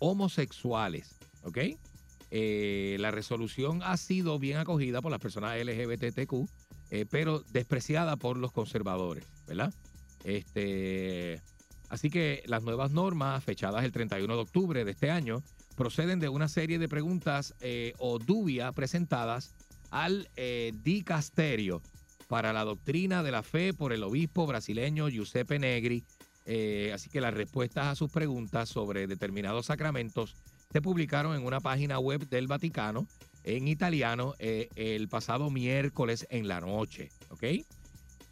[0.00, 1.18] homosexuales.
[1.44, 1.59] ¿Ok?
[2.30, 6.46] Eh, la resolución ha sido bien acogida por las personas LGBTQ,
[6.90, 9.72] eh, pero despreciada por los conservadores, ¿verdad?
[10.24, 11.40] Este,
[11.93, 15.43] así que las nuevas normas, fechadas el 31 de octubre de este año,
[15.76, 19.55] proceden de una serie de preguntas eh, o dubias presentadas
[19.90, 21.82] al eh, dicasterio
[22.28, 26.03] para la doctrina de la fe por el obispo brasileño Giuseppe Negri.
[26.47, 30.34] Eh, así que las respuestas a sus preguntas sobre determinados sacramentos
[30.72, 33.07] se publicaron en una página web del Vaticano
[33.45, 37.11] en italiano el pasado miércoles en la noche.
[37.28, 37.45] ¿Ok?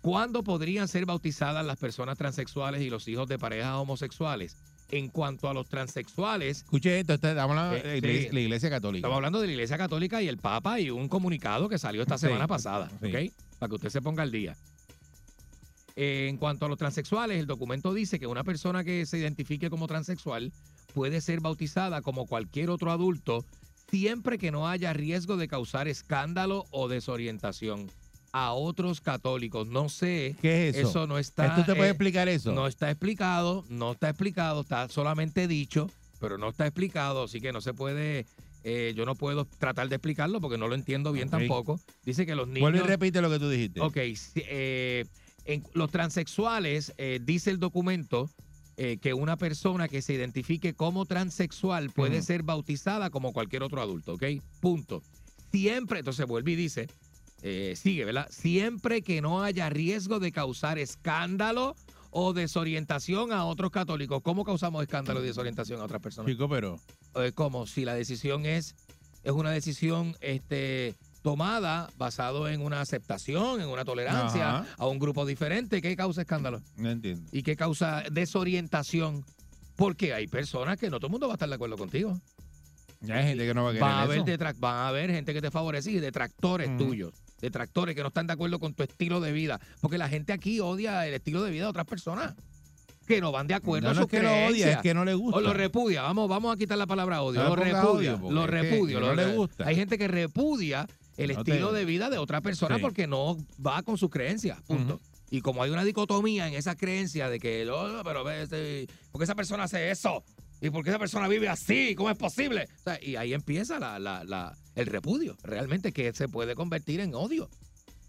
[0.00, 4.56] ¿Cuándo podrían ser bautizadas las personas transexuales y los hijos de parejas homosexuales?
[4.90, 7.98] En cuanto a los transexuales, Escuche esto, estamos hablando Eh, de la sí.
[7.98, 8.98] iglesia, la iglesia católica.
[8.98, 12.18] Estamos hablando de la Iglesia Católica y el Papa y un comunicado que salió esta
[12.18, 13.06] Sí, semana pasada, sí.
[13.06, 13.32] ¿ok?
[13.58, 14.56] Para que usted se ponga al día.
[15.96, 19.70] Eh, en cuanto a los transexuales, el documento dice que una persona que se identifique
[19.70, 20.52] como transexual
[20.94, 23.44] puede ser bautizada como cualquier otro adulto
[23.90, 27.90] siempre que no haya riesgo de causar escándalo o desorientación
[28.32, 29.66] a otros católicos.
[29.66, 30.36] No sé.
[30.40, 30.88] ¿Qué es eso?
[30.88, 31.54] Eso no está.
[31.54, 32.52] ¿Tú te puedes eh, explicar eso?
[32.52, 37.52] no está explicado, no está explicado, está solamente dicho, pero no está explicado, así que
[37.52, 38.26] no se puede,
[38.64, 41.80] eh, yo no puedo tratar de explicarlo porque no lo entiendo bien tampoco.
[42.04, 42.62] Dice que los niños...
[42.62, 43.80] Vuelve y repite lo que tú dijiste.
[43.80, 45.04] Ok, eh,
[45.44, 48.30] en los transexuales, eh, dice el documento
[48.76, 53.82] eh, que una persona que se identifique como transexual puede ser bautizada como cualquier otro
[53.82, 54.24] adulto, ¿ok?
[54.60, 55.02] Punto.
[55.50, 56.88] Siempre, entonces vuelve y dice,
[57.42, 58.26] eh, sigue, ¿verdad?
[58.30, 61.74] Siempre que no haya riesgo de causar escándalo
[62.10, 64.20] o desorientación a otros católicos.
[64.22, 66.30] ¿Cómo causamos escándalo y desorientación a otras personas?
[66.30, 66.78] Chico, pero
[67.14, 68.74] eh, como si la decisión es,
[69.22, 74.66] es una decisión este, tomada basado en una aceptación, en una tolerancia Ajá.
[74.76, 76.60] a un grupo diferente, ¿qué causa escándalo?
[76.76, 77.28] no entiendo.
[77.32, 79.24] ¿Y qué causa desorientación?
[79.76, 82.20] Porque hay personas que no todo el mundo va a estar de acuerdo contigo.
[83.02, 84.26] Ya hay gente que no va a querer Va a, haber eso.
[84.26, 86.76] detrac- van a haber gente que te favorece y detractores Ujú.
[86.78, 87.14] tuyos.
[87.40, 89.60] Detractores que no están de acuerdo con tu estilo de vida.
[89.80, 92.34] Porque la gente aquí odia el estilo de vida de otras personas.
[93.06, 94.94] Que no van de acuerdo No, a no sus es que lo odia, es que
[94.94, 95.38] no le gusta.
[95.38, 96.02] O lo repudia.
[96.02, 97.42] Vamos, vamos a quitar la palabra odio.
[97.42, 98.14] No lo repudia.
[98.14, 99.00] odio, lo es que- repudia.
[99.00, 99.66] lo no le gusta.
[99.66, 100.86] Hay gente que repudia
[101.16, 102.80] el te- estilo de vida de otra persona Sí.
[102.82, 104.60] porque no va con sus creencias.
[104.62, 105.00] Punto.
[105.28, 109.24] Y como hay una dicotomía en esa creencia de que, "Oh, pero este, ¿por qué
[109.24, 110.22] esa persona hace eso?
[110.60, 111.94] ¿Y por qué esa persona vive así?
[111.96, 112.68] ¿Cómo es posible?
[112.80, 117.00] O sea, y ahí empieza la, la- la- el repudio, realmente, que se puede convertir
[117.00, 117.48] en odio.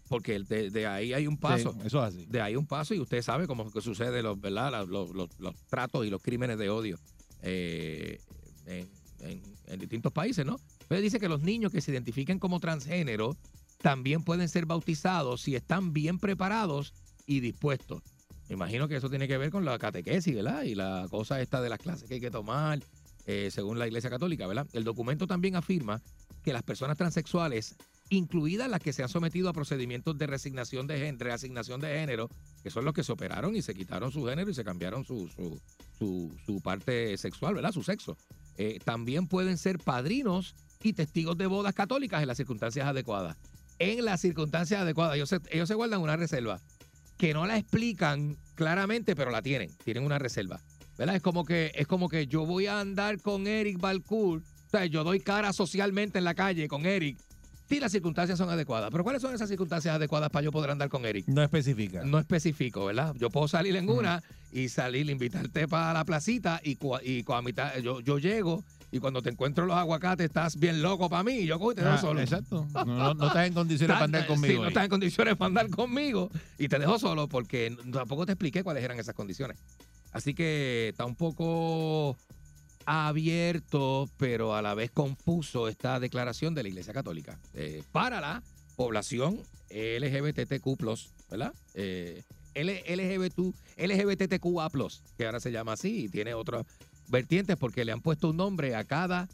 [0.08, 1.72] Porque de, de ahí hay un paso.
[1.72, 2.26] Sí, eso es así.
[2.26, 4.86] De ahí un paso y usted sabe cómo que sucede los, ¿verdad?
[4.86, 6.98] Los, los- los tratos y los crímenes de odio
[7.42, 8.20] eh,
[8.66, 8.88] en,
[9.20, 10.60] en- en distintos países, ¿no?
[10.88, 13.36] Pero dice que los niños que se identifiquen como transgénero
[13.80, 16.92] también pueden ser bautizados si están bien preparados
[17.26, 18.02] y dispuestos.
[18.48, 20.64] Me imagino que eso tiene que ver con la catequesis, ¿verdad?
[20.64, 22.80] Y la cosa esta de las clases que hay que tomar,
[23.26, 24.66] eh, según la Iglesia Católica, ¿verdad?
[24.74, 26.02] El documento también afirma
[26.42, 27.76] que las personas transexuales,
[28.10, 32.28] incluidas las que se han sometido a procedimientos de resignación de género, reasignación de género,
[32.62, 35.28] que son los que se operaron y se quitaron su género y se cambiaron su,
[35.98, 37.72] su, parte sexual, ¿verdad?
[37.72, 38.16] Su sexo.
[38.56, 43.36] Eh, también pueden ser padrinos y testigos de bodas católicas en las circunstancias adecuadas.
[43.78, 46.60] En las circunstancias adecuadas, ellos se, ellos se guardan una reserva
[47.16, 50.60] que no la explican claramente, pero la tienen, tienen una reserva.
[50.98, 51.16] ¿Verdad?
[51.16, 54.42] Es como que es como que yo voy a andar con Eric Balcour,
[54.72, 57.18] o sea, yo doy cara socialmente en la calle con Eric.
[57.68, 58.90] Si las circunstancias son adecuadas.
[58.90, 61.26] Pero ¿cuáles son esas circunstancias adecuadas para yo poder andar con Eric?
[61.28, 62.02] No especifica.
[62.04, 63.14] No especifico, ¿verdad?
[63.18, 67.76] Yo puedo salir en una y salir, invitarte para la placita y, y a mitad,
[67.78, 71.46] yo, yo llego y cuando te encuentro los aguacates estás bien loco para mí y
[71.46, 72.20] yo cojo y te dejo Ah, solo.
[72.20, 72.66] Exacto.
[72.74, 74.54] No, no- no estás en condiciones para andar conmigo.
[74.54, 78.32] sí, no estás en condiciones para andar conmigo y te dejo solo porque tampoco te
[78.32, 79.58] expliqué cuáles eran esas condiciones.
[80.12, 82.18] Así que está un poco
[82.86, 88.42] abierto, pero a la vez confuso esta declaración de la Iglesia Católica eh, para la
[88.76, 90.76] población LGBTQ+,
[91.30, 91.52] ¿verdad?
[91.74, 92.22] Eh,
[92.54, 93.38] LGBT,
[93.78, 94.70] LGBTQA+,
[95.16, 96.66] que ahora se llama así y tiene otras
[97.08, 99.28] vertientes porque le han puesto un nombre a cada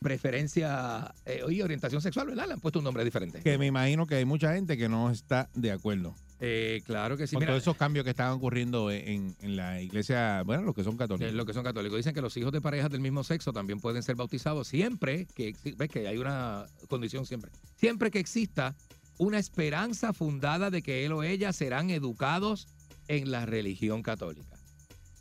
[0.00, 2.46] preferencia eh, y orientación sexual, ¿verdad?
[2.46, 3.40] Le han puesto un nombre diferente.
[3.40, 6.14] Que me imagino que hay mucha gente que no está de acuerdo.
[6.44, 7.34] Eh, claro que sí.
[7.36, 10.82] con Mira, todos esos cambios que están ocurriendo en, en la iglesia, bueno, los que
[10.82, 11.30] son católicos.
[11.32, 13.78] eh, lo que son católicos dicen que los hijos de parejas del mismo sexo también
[13.78, 18.74] pueden ser bautizados siempre que ves que hay una condición siempre siempre que exista
[19.18, 22.66] una esperanza fundada de que él o ella serán educados
[23.06, 24.56] en la religión católica.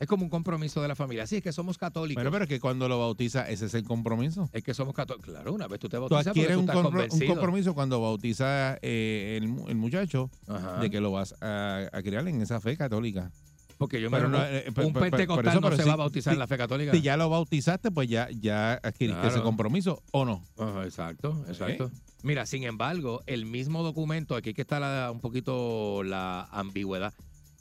[0.01, 1.27] Es como un compromiso de la familia.
[1.27, 2.21] Sí, es que somos católicos.
[2.21, 4.49] Bueno, pero es que cuando lo bautiza, ese es el compromiso.
[4.51, 5.29] es que somos católicos.
[5.29, 9.43] Claro, una vez tú te bautizas adquieres tú un, compro- compromiso cuando bautiza eh, el,
[9.69, 10.79] el muchacho Ajá.
[10.79, 13.31] de que lo vas a, a criar en esa fe católica.
[13.77, 15.97] Porque yo Pero me no, un, eh, un pentecostal eso, no se si- va a
[15.97, 16.91] bautizar si- en la fe católica.
[16.91, 19.27] Si ya lo bautizaste, pues ya, ya adquiriste Claro.
[19.35, 20.43] ese compromiso o no.
[20.57, 21.91] Ajá, exacto, exacto.
[22.23, 27.13] Mira, sin embargo, el mismo documento, aquí que está la- un poquito la ambigüedad.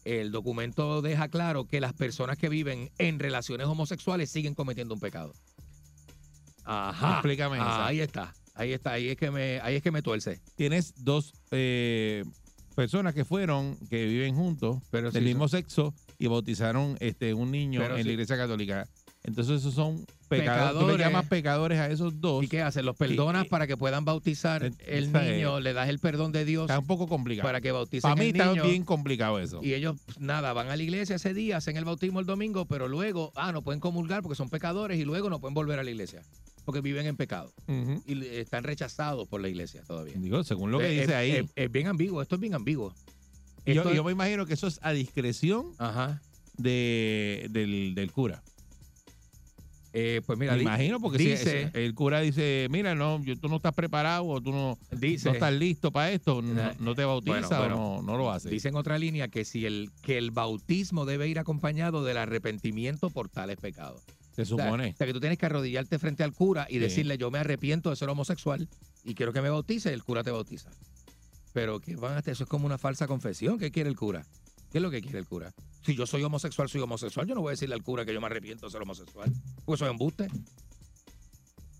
[0.04, 5.00] El documento deja claro que las personas que viven en relaciones homosexuales siguen cometiendo un
[5.00, 5.34] pecado.
[6.64, 7.12] Ajá.
[7.14, 7.86] Explícame Ah, esa.
[7.86, 8.34] Ahí está.
[8.54, 8.92] Ahí está.
[8.92, 10.40] Ahí es que me, ahí es que me tuerce.
[10.56, 12.24] Tienes dos eh,
[12.74, 17.50] personas que fueron, que viven juntos, Pero del sí mismo sexo, y bautizaron este un
[17.50, 18.06] niño Pero en sí.
[18.08, 18.88] la iglesia católica.
[19.24, 20.04] Entonces esos son
[20.38, 20.80] pecadores.
[20.92, 22.42] Tú le llamas pecadores a esos dos.
[22.44, 22.86] ¿Y qué hacen?
[22.86, 26.32] Los perdonas Y- para que puedan bautizar Eh, el es- niño, le das el perdón
[26.32, 27.46] de Dios Está un poco complicado.
[27.46, 28.64] para que bauticen Para mí el está niño.
[28.64, 29.60] bien complicado eso.
[29.62, 32.64] Y ellos, pues, nada, van a la iglesia ese día, hacen el bautismo el domingo,
[32.64, 35.84] pero luego, ah, no pueden comulgar porque son pecadores y luego no pueden volver a
[35.84, 36.22] la iglesia
[36.64, 37.52] porque viven en pecado
[38.06, 40.14] y están rechazados por la iglesia todavía.
[40.16, 41.30] Digo, según lo que Eh, dice es, ahí.
[41.32, 42.94] Es, es bien ambiguo, esto es bien ambiguo.
[43.66, 46.20] Yo, yo me imagino que eso es a discreción Ajá.
[46.56, 48.42] de, del, del cura.
[49.92, 53.48] Eh, pues mira, me imagino porque si dice, el cura dice, mira, no, yo- tú
[53.48, 57.04] no estás preparado o tú no, dice, no estás listo para esto, no, no te
[57.04, 58.50] bautiza bueno, o no, no lo hace.
[58.50, 63.10] dice en otra línea que si el que el bautismo debe ir acompañado del arrepentimiento
[63.10, 64.02] por tales pecados.
[64.36, 64.90] Se O sea, supone.
[64.90, 66.78] O sea, que tú tienes que arrodillarte frente al cura y Sí.
[66.78, 68.68] decirle, yo me arrepiento de ser homosexual
[69.02, 70.70] y quiero que me bautice, el cura te bautiza.
[71.52, 72.32] Pero que van a hacer?
[72.34, 73.58] Eso es como una falsa confesión.
[73.58, 74.24] ¿Qué quiere el cura?
[74.70, 75.52] ¿Qué es lo que quiere el cura?
[75.84, 77.26] Si yo soy homosexual, soy homosexual.
[77.26, 79.30] Yo no voy a decirle al cura que yo me arrepiento de ser homosexual.
[79.64, 80.28] Porque soy embuste.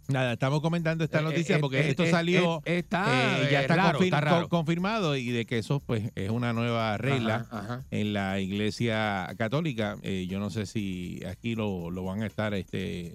[0.08, 4.00] Nada, estamos comentando esta Eh, noticia eh, porque eh, esto salió, está, ya está raro,
[4.00, 4.42] confir- está raro.
[4.42, 7.84] co- confirmado y de que eso pues es una nueva regla Ajá, ajá.
[7.92, 9.96] en la iglesia católica.
[10.02, 13.14] Eh, yo no sé si aquí lo, lo van a estar este,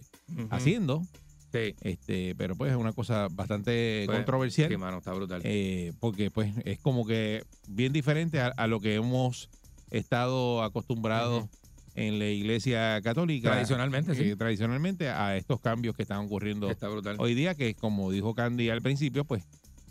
[0.51, 1.01] haciendo,
[1.51, 1.75] Sí.
[1.81, 4.69] este, pero pues es una cosa bastante Pues, controversial.
[4.69, 5.41] Sí, mano, está brutal.
[5.43, 9.49] eh, porque pues es como que bien diferente a, a lo que hemos
[9.91, 11.49] estado acostumbrados Ujú.
[11.95, 13.51] en la iglesia católica.
[13.51, 14.23] Tradicionalmente, sí.
[14.23, 18.69] eh, tradicionalmente a estos cambios que están ocurriendo Está hoy día, que como dijo Candy
[18.69, 19.43] al principio, pues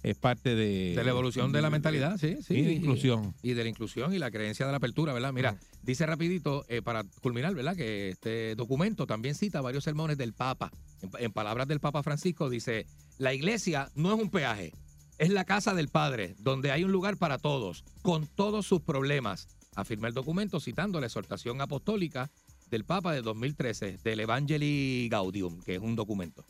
[0.03, 0.95] es parte de...
[0.95, 2.55] De la evolución de la mentalidad, sí, sí.
[2.59, 3.35] Y de inclusión.
[3.43, 5.33] Y de la inclusión y la creencia de la apertura, ¿verdad?
[5.33, 7.75] Mira, dice rapidito, eh, para culminar, ¿verdad?
[7.75, 10.71] Que este documento también cita varios sermones del Papa.
[11.01, 12.87] En, en palabras del Papa Francisco dice,
[13.17, 14.75] la iglesia no es un peaje,
[15.17, 19.49] es la casa del Padre, donde hay un lugar para todos, con todos sus problemas.
[19.75, 22.31] Afirma el documento citando la exhortación apostólica
[22.71, 26.45] del Papa de 2013, del Evangelii Gaudium, que es un documento.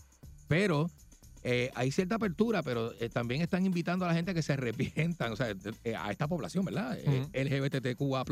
[0.49, 0.91] Pero
[1.43, 4.55] eh, hay cierta apertura, pero eh, también están invitando a la gente a que se
[4.55, 5.55] arrepientan, o sea,
[5.85, 6.99] eh, a esta población, ¿verdad?
[6.99, 7.31] Eh, Ujú.
[7.35, 8.25] LGBTQA+,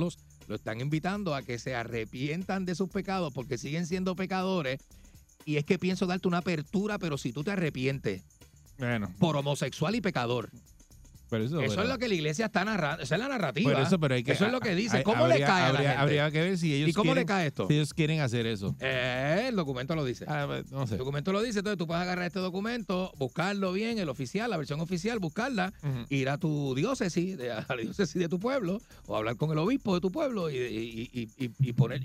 [0.49, 4.81] lo están invitando a que se arrepientan de sus pecados porque siguen siendo pecadores.
[5.45, 8.23] Y es que pienso darte una apertura, pero si tú te arrepientes
[8.79, 10.51] Bueno, por homosexual y pecador,
[11.33, 13.83] pero eso, es lo que la iglesia está narrando, esa es la narrativa.
[13.83, 14.99] eso, pero hay que, eso es lo que dice.
[14.99, 15.97] hay- ¿Cómo le cae a la gente?
[15.97, 17.67] habría que ver si ellos ¿Y cómo le cae esto?
[17.67, 18.77] Si ellos quieren hacer eso.
[18.81, 20.27] Eh, el documento lo dice.
[20.29, 20.95] Ah, pues, no sé.
[20.95, 24.59] El documento lo dice, entonces tú puedes agarrar este documento, buscarlo bien, el oficial, la
[24.59, 25.73] versión oficial, buscarla,
[26.11, 29.59] ir a tu diócesis, de- a la diócesis de tu pueblo, o hablar con el
[29.59, 32.01] obispo de tu pueblo y- y- y poner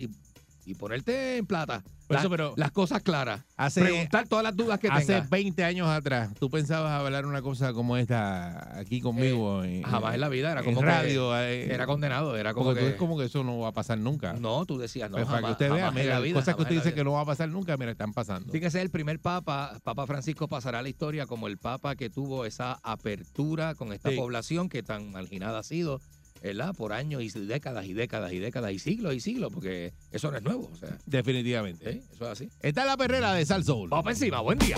[0.68, 1.84] y, ponerte en plata.
[2.08, 3.42] Por eso, pero las cosas claras.
[3.58, 5.30] hace- Preguntar todas las dudas que Hace tengas.
[5.30, 9.64] 20 años atrás, ¿tú pensabas hablar una cosa como esta aquí conmigo?
[9.64, 11.38] en- Jamás en la vida era como que radio.
[11.38, 13.74] eh, era condenado, era como porque tú que es como que eso no va a
[13.74, 14.34] pasar nunca.
[14.34, 16.40] no, tú decías no, Pues para que jamás, usted vea, jamás en mira, la vida,
[16.40, 18.52] cosas que usted dice que no va a pasar nunca, mira, están pasando.
[18.52, 21.96] Tiene que ser el primer papa, Papa Francisco pasará a la historia como el papa
[21.98, 24.16] que tuvo esa apertura con esta Sí.
[24.16, 26.00] población que tan marginada ha sido,
[26.42, 26.74] ¿verdad?
[26.76, 30.38] Por años y décadas y décadas y décadas y siglos y siglos, porque eso no
[30.38, 31.94] es nuevo, o sea, Definitivamente.
[31.94, 32.02] ¿sí?
[32.14, 32.50] eso es así.
[32.62, 33.90] Está la perrera de Sal Soul.
[33.90, 34.78] Vamos encima, buen día.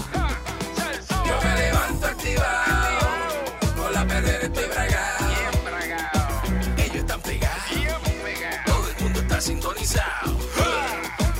[1.09, 2.99] Yo me levanto activado,
[3.77, 5.25] con la perrera estoy bragado.
[6.77, 7.63] Ellos están pegados,
[8.65, 10.37] todo el mundo está sintonizado.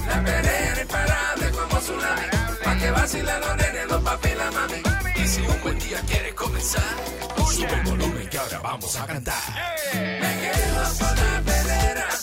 [0.08, 2.28] La perrera imparable como tsunami,
[2.64, 4.89] pa' que vacilan los nenes, los papi y la mami.
[5.40, 6.84] Si un buen día quieres comenzar,
[7.50, 9.42] sube el volumen que ahora vamos a cantar.
[9.94, 12.19] Me quedo con la perrera.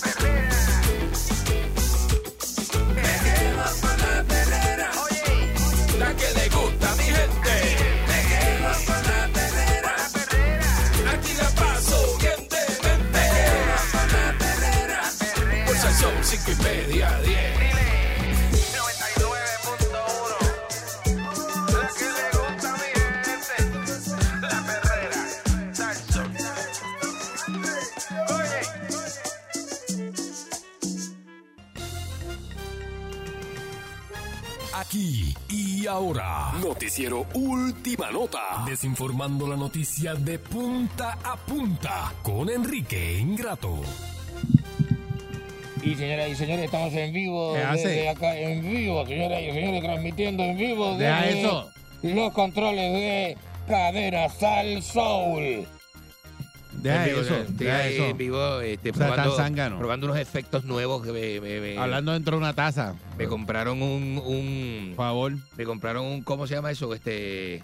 [35.87, 36.53] Y ahora.
[36.61, 38.65] Noticiero Última Nota.
[38.67, 43.79] Desinformando la noticia de punta a punta con Enrique Ingrato.
[45.83, 50.43] Y señoras y señores, estamos en vivo desde acá, en vivo, señoras y señores, transmitiendo
[50.43, 51.71] en vivo desde eso.
[52.03, 55.67] los controles de Cadena Sal Soul.
[56.93, 57.35] Deja eso.
[57.37, 58.05] estoy Deja ahí eso.
[58.07, 62.13] en vivo, este, O sea, tan probando, unos efectos nuevos que me, me- me- Hablando
[62.13, 62.95] dentro de una taza.
[63.19, 65.33] me compraron un, un Por favor.
[65.57, 66.93] me compraron un ¿cómo se llama eso?
[66.95, 67.63] Este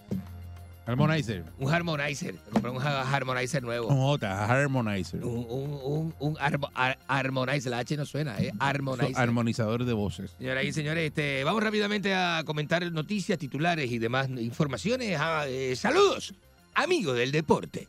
[0.85, 1.45] Harmonizer.
[1.61, 3.87] un harmonizer, me compraron un ha- harmonizer nuevo.
[3.87, 5.25] Con J, Harmonizer.
[5.25, 8.53] Un, un, un, un armo- ar- harmonizer, la H no suena, ¿eh?
[8.59, 9.17] Harmonizer.
[9.17, 10.33] Armonizador de voces.
[10.39, 15.17] Señoras y señores, este, vamos rápidamente a comentar noticias, titulares y demás informaciones.
[15.21, 16.35] Ah, eh, saludos,
[16.75, 17.87] amigos del deporte.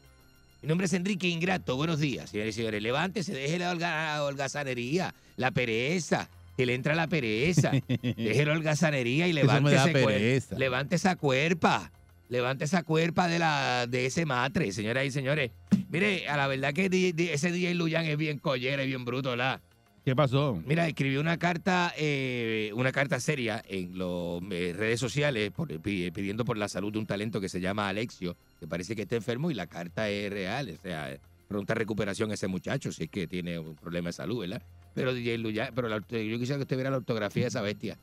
[0.63, 1.75] Mi nombre es Enrique Ingrato.
[1.75, 2.81] Buenos días, señores y señores.
[2.81, 6.29] Levántese, deje la holga- holgazanería, la pereza.
[6.55, 7.71] Que le entra la pereza.
[8.03, 9.71] Deje la holgazanería y levante,
[10.95, 11.91] esa cuerpa.
[12.29, 15.49] Levante esa cuerpa de, la, de ese matre, señoras y señores.
[15.89, 19.03] Mire, a la verdad que di- di- ese DJ Luyan es bien collera y bien
[19.03, 19.61] bruto, ¿verdad?
[20.05, 20.61] ¿Qué pasó?
[20.65, 24.41] Mira, escribió una carta, eh, una carta seria en las
[24.77, 28.35] redes sociales por- pi- pidiendo por la salud de un talento que se llama Alexio,
[28.59, 32.33] que parece que está enfermo y la carta es real, o sea, pronta recuperación a
[32.33, 34.61] ese muchacho si es que tiene un problema de salud, ¿verdad?
[34.93, 36.05] Pero DJ Luyan, pero la- yo
[36.37, 37.97] quisiera que usted viera la ortografía de esa bestia,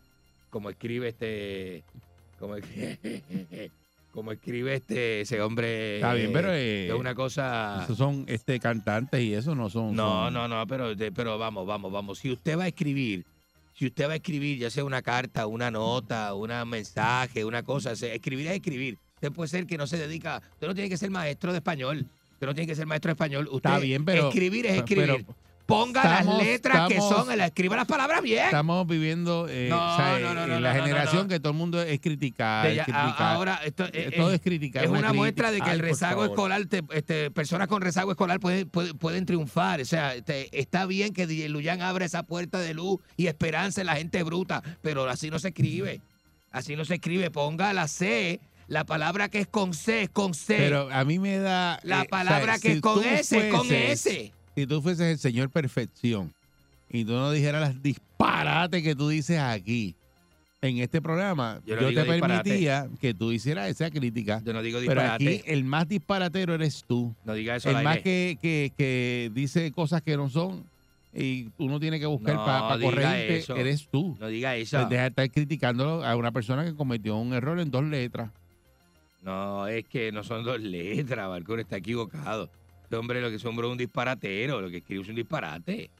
[0.48, 1.84] como escribe este,
[2.38, 2.55] como,
[4.13, 5.97] como escribe este ese hombre.
[5.97, 7.83] Está bien, pero, eh, es una cosa.
[7.85, 9.95] Esos son este cantantes y eso no son.
[9.95, 12.19] No, son- no, no, pero, pero vamos, vamos, vamos.
[12.19, 13.25] Si usted va a escribir,
[13.75, 17.93] si usted va a escribir, ya sea una carta, una nota, un mensaje, una cosa,
[17.93, 18.99] escribir es escribir.
[19.15, 22.07] Usted puede ser que no se dedica, usted no tiene que ser maestro de español,
[22.33, 23.49] usted no tiene que ser maestro de español.
[23.51, 25.27] Usted, Está bien, pero- Escribir es pero escribir.
[25.71, 28.45] Ponga estamos- las letras que son, escriba las palabras bien.
[28.45, 31.59] Estamos viviendo eh, No, o sea, no, no, en no, la generación que todo el
[31.59, 32.66] mundo es criticar.
[32.68, 33.37] De ya- a- criticar.
[33.37, 34.85] ahora esto, eh, todo es criticar.
[34.85, 38.41] es una muestra de que Ay, el rezago escolar, te- este, personas con rezago escolar
[38.41, 39.81] pueden, pueden, pueden triunfar.
[39.81, 43.81] O sea, este, está bien que DJ Luyan abra esa puerta de luz y esperanza
[43.81, 46.01] en la gente bruta, pero así no se escribe.
[46.51, 47.31] Así no se escribe.
[47.31, 50.57] Ponga la C, la palabra que es con C, es con C.
[50.59, 51.79] Pero a mí me da.
[51.85, 54.33] La eh, palabra que si es con S, es con S.
[54.57, 56.32] Si tú fueses el señor perfección
[56.90, 59.94] y tú no dijeras las disparates que tú dices aquí
[60.62, 62.20] en este programa, Yo no te disparate.
[62.20, 64.42] permitía que tú hicieras esa crítica.
[64.44, 65.53] Yo no digo Pero aquí disparate.
[65.55, 67.14] el más disparatero eres tú.
[67.24, 68.03] No diga eso el al más aire.
[68.03, 70.64] que, que, que dice cosas que no son
[71.14, 73.57] y uno tiene que buscar No para diga corregirte, eso.
[73.57, 74.16] eres tú.
[74.20, 74.76] No diga eso.
[74.78, 78.30] Pues deja de estar criticando a una persona que cometió un error en dos letras.
[79.22, 82.51] No, es que no son dos letras, Balcón está equivocado.
[82.91, 85.91] Este hombre lo que es hombre es un disparatero, lo que escribe es un disparate.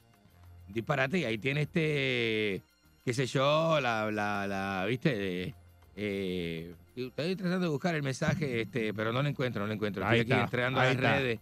[0.67, 2.61] Un disparate y ahí tiene este,
[3.05, 5.55] qué sé yo, la, la, la viste, de,
[5.95, 10.03] eh, estoy tratando de buscar el mensaje, este, pero no lo encuentro, no lo encuentro.
[10.03, 11.15] Estoy Ahí aquí está, a las está.
[11.15, 11.39] redes.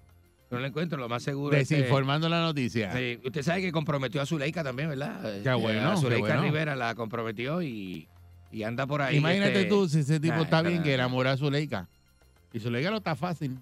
[0.52, 1.58] No lo encuentro, lo más seguro.
[1.58, 2.93] este, Desinformando la noticia.
[2.93, 5.41] Sí, usted sabe que comprometió a Zuleika también, ¿verdad?
[5.41, 6.43] Qué bueno, a qué Zuleika bueno.
[6.43, 8.08] Rivera la comprometió y,
[8.52, 9.18] y anda por ahí.
[9.18, 11.88] Imagínate este, tú si ese tipo nah, está nah, bien que enamora a Zuleika.
[12.54, 13.58] Y Zuleika no está fácil.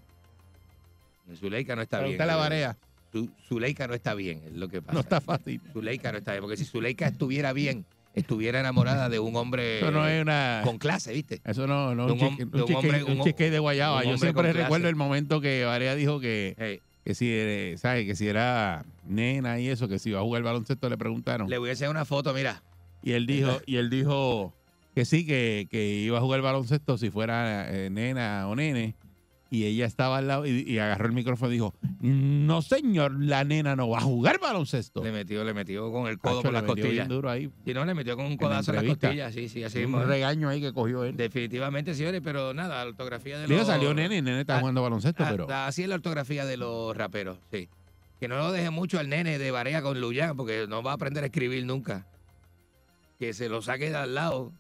[1.36, 2.18] Zuleika no está bien.
[2.18, 2.36] Pregunta la.
[2.38, 2.78] Barea.
[3.12, 4.94] Su- Zuleika no está bien, es lo que pasa.
[4.94, 5.62] No está fácil.
[5.74, 9.92] Zuleika no está bien, porque si Zuleika estuviera bien, estuviera enamorada de un hombre Eso
[9.92, 10.62] no es una.
[10.64, 11.42] con clase, ¿viste?
[11.46, 13.60] Eso no, no de un, cheque- de un un hombre- cheque- un un- cheque de
[13.60, 14.04] guayaba.
[14.04, 18.06] Yo siempre recuerdo el momento que Varea dijo que, Hey, que si, eh, ¿sabes?
[18.06, 21.50] que si era nena y eso, que si iba a jugar baloncesto le preguntaron.
[21.50, 22.62] le voy a hacer una foto, mira.
[23.04, 24.54] Y él dijo, y él dijo
[24.94, 28.96] que sí, que, que iba a jugar baloncesto si fuera eh, nena o nene.
[29.50, 33.46] Y ella estaba al lado y, y agarró el micrófono y dijo, no señor, la
[33.46, 35.02] nena no va a jugar baloncesto.
[35.04, 37.08] Le metió, le metió con el codo Cacho, por las costillas.
[37.08, 37.50] duro ahí.
[37.66, 39.34] Si no, le metió con un codazo en las costillas.
[39.34, 40.04] Sí, sí, así un mismo.
[40.04, 41.16] regaño ahí que cogió él.
[41.16, 43.68] Definitivamente, señores, pero nada, la ortografía de Digo, los...
[43.68, 45.48] salió nene y nene estaba Ah, jugando baloncesto, Ah, pero...
[45.50, 47.70] Así es la ortografía de los raperos, sí.
[48.20, 50.96] Que no lo deje mucho al nene de Barea con Luyan, porque no va a
[50.96, 52.06] aprender a escribir nunca.
[53.18, 54.52] Que se lo saque de al lado,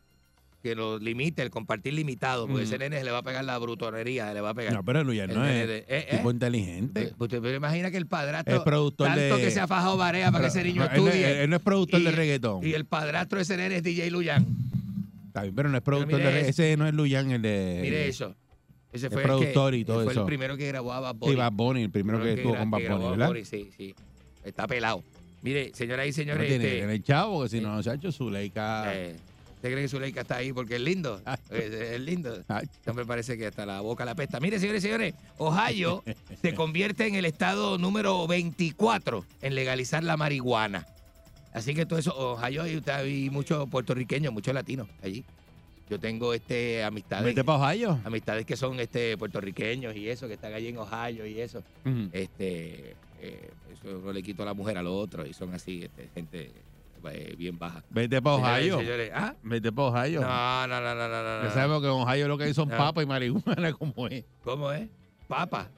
[0.69, 2.67] que lo limite, el compartir limitado, porque Mm.
[2.67, 4.73] ese nene se le va a pegar la brutonería, se le va a pegar.
[4.73, 6.33] No, pero Luyan no es de- eh, tipo eh.
[6.33, 7.13] inteligente.
[7.17, 10.31] Usted pero imagina que el padrastro, Es productor tanto de- que se ha fajado Barea
[10.31, 11.43] para que ese niño No, él no estudie.
[11.43, 12.65] él no es productor y- de reggaetón.
[12.67, 14.45] Y el padrastro de ese nene es DJ Luyan.
[15.27, 16.49] Está bien, pero no es productor de reggaetón.
[16.49, 17.79] Ese no es Luyan, el de...
[17.81, 18.35] Mire eso.
[18.91, 20.21] Ese es fue el productor que, y todo fue eso.
[20.21, 21.35] el primero que grabó a Bad Sí, Bunny.
[21.35, 23.27] Bad Bunny, el primero que estuvo gra- con Bad Bunny, ¿verdad?
[23.27, 23.93] Bunny, sí, sí.
[24.43, 25.03] Está pelado.
[25.43, 28.91] Mire, señoras y No señores, tiene, este, tiene el chavo, porque si no, Chacho, Zuleika...
[28.95, 29.15] eh,
[29.67, 31.21] ¿usted cree que Zuleika está ahí porque es lindo?
[31.49, 32.43] Es, es lindo.
[32.85, 34.39] Hombre parece que hasta la boca la pesta.
[34.39, 36.03] Mire, señores y señores, Ohio
[36.41, 40.85] se convierte en el estado número 24 en legalizar la marihuana.
[41.53, 45.23] Así que todo eso, Ohio, hay, hay muchos puertorriqueños, muchos latinos allí.
[45.89, 47.25] Yo tengo este amistades.
[47.25, 47.99] Vete para Ohio.
[48.03, 51.63] amistades que son este puertorriqueños y eso, que están allí en Ohio y eso.
[52.11, 56.09] Este, eh, eso no le quito a la mujer al otro y son así, este,
[56.13, 56.51] gente
[57.37, 57.83] bien baja.
[57.89, 58.79] Vete para Ohio.
[58.79, 59.33] señores, ¿ah?
[59.43, 60.21] Vete para Ohio.
[60.21, 61.53] No, no, no, no, no, no, Ya no.
[61.53, 62.77] sabemos que en Ohio lo que hay son No.
[62.77, 64.25] papas y marihuana, como es.
[64.43, 64.87] ¿Cómo es?
[65.27, 65.69] Papa.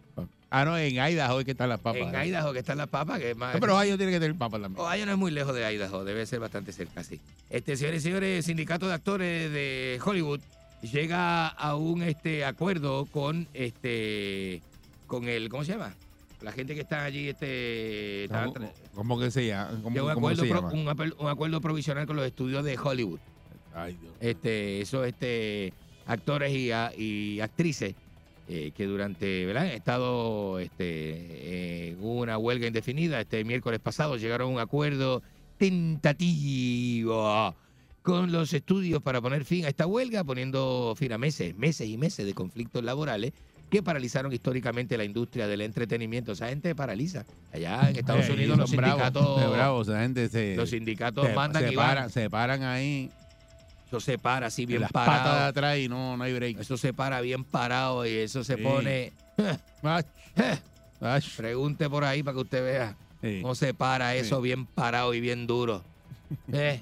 [0.51, 2.01] Ah, no, en Idaho es que están las papas.
[2.11, 3.53] En Idaho, que están las papas, que es más.
[3.53, 4.83] No, pero Ohio tiene que tener papas también.
[4.83, 7.19] Ohio no es muy lejos de Idaho, debe ser bastante cerca, sí.
[7.51, 10.39] Este, señores y señores, el sindicato de actores de Hollywood
[10.81, 14.61] llega a un este acuerdo con este
[15.05, 15.93] con el, ¿cómo se llama?
[16.41, 19.79] La gente que está allí, este, está- ¿Cómo, cómo que se llama?
[19.83, 20.93] ¿Cómo, un acuerdo, se pro- llama?
[21.19, 23.19] un, acuerdo provisional con los estudios de Hollywood.
[23.75, 24.13] Ay, Dios.
[24.21, 25.73] Este, esos este,
[26.05, 27.93] actores y, a- y actrices
[28.47, 29.63] eh, que durante, ¿verdad?
[29.63, 33.19] Han estado este, una huelga indefinida.
[33.21, 35.21] Este miércoles pasado llegaron a un acuerdo
[35.57, 37.55] tentativo
[38.01, 41.97] con los estudios para poner fin a esta huelga, poniendo fin a meses, meses y
[41.97, 43.33] meses de conflictos laborales
[43.69, 46.31] que paralizaron históricamente la industria del entretenimiento.
[46.31, 47.25] Esa gente paraliza.
[47.53, 51.33] Allá en Estados Unidos los bravos, sindicatos, son bravos, esa gente se, los sindicatos se,
[51.33, 52.09] mandan se y paran, van.
[52.09, 53.11] se paran ahí
[53.87, 55.23] Eso se para así en bien las parado.
[55.23, 56.59] patas de atrás y no, no hay break.
[56.59, 58.63] Eso se para bien parado y eso se Sí.
[58.63, 59.13] pone.
[61.37, 63.39] Pregunte por ahí para que usted vea sí.
[63.41, 65.83] cómo se para eso bien parado y bien duro.
[66.53, 66.81] Eh,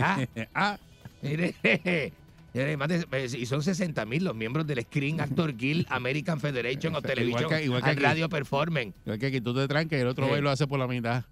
[0.00, 0.18] ah,
[0.54, 0.78] Ah,
[1.22, 1.54] mire,
[2.54, 7.14] eh, y son 60 mil los miembros del Screen Actor Guild American Federation of Igual
[7.14, 8.00] Television que- igual que and.
[8.00, 8.94] Radio Performance.
[9.06, 10.32] es que aquí tú te trancas y el otro Sí.
[10.38, 11.24] y lo hace por la mitad.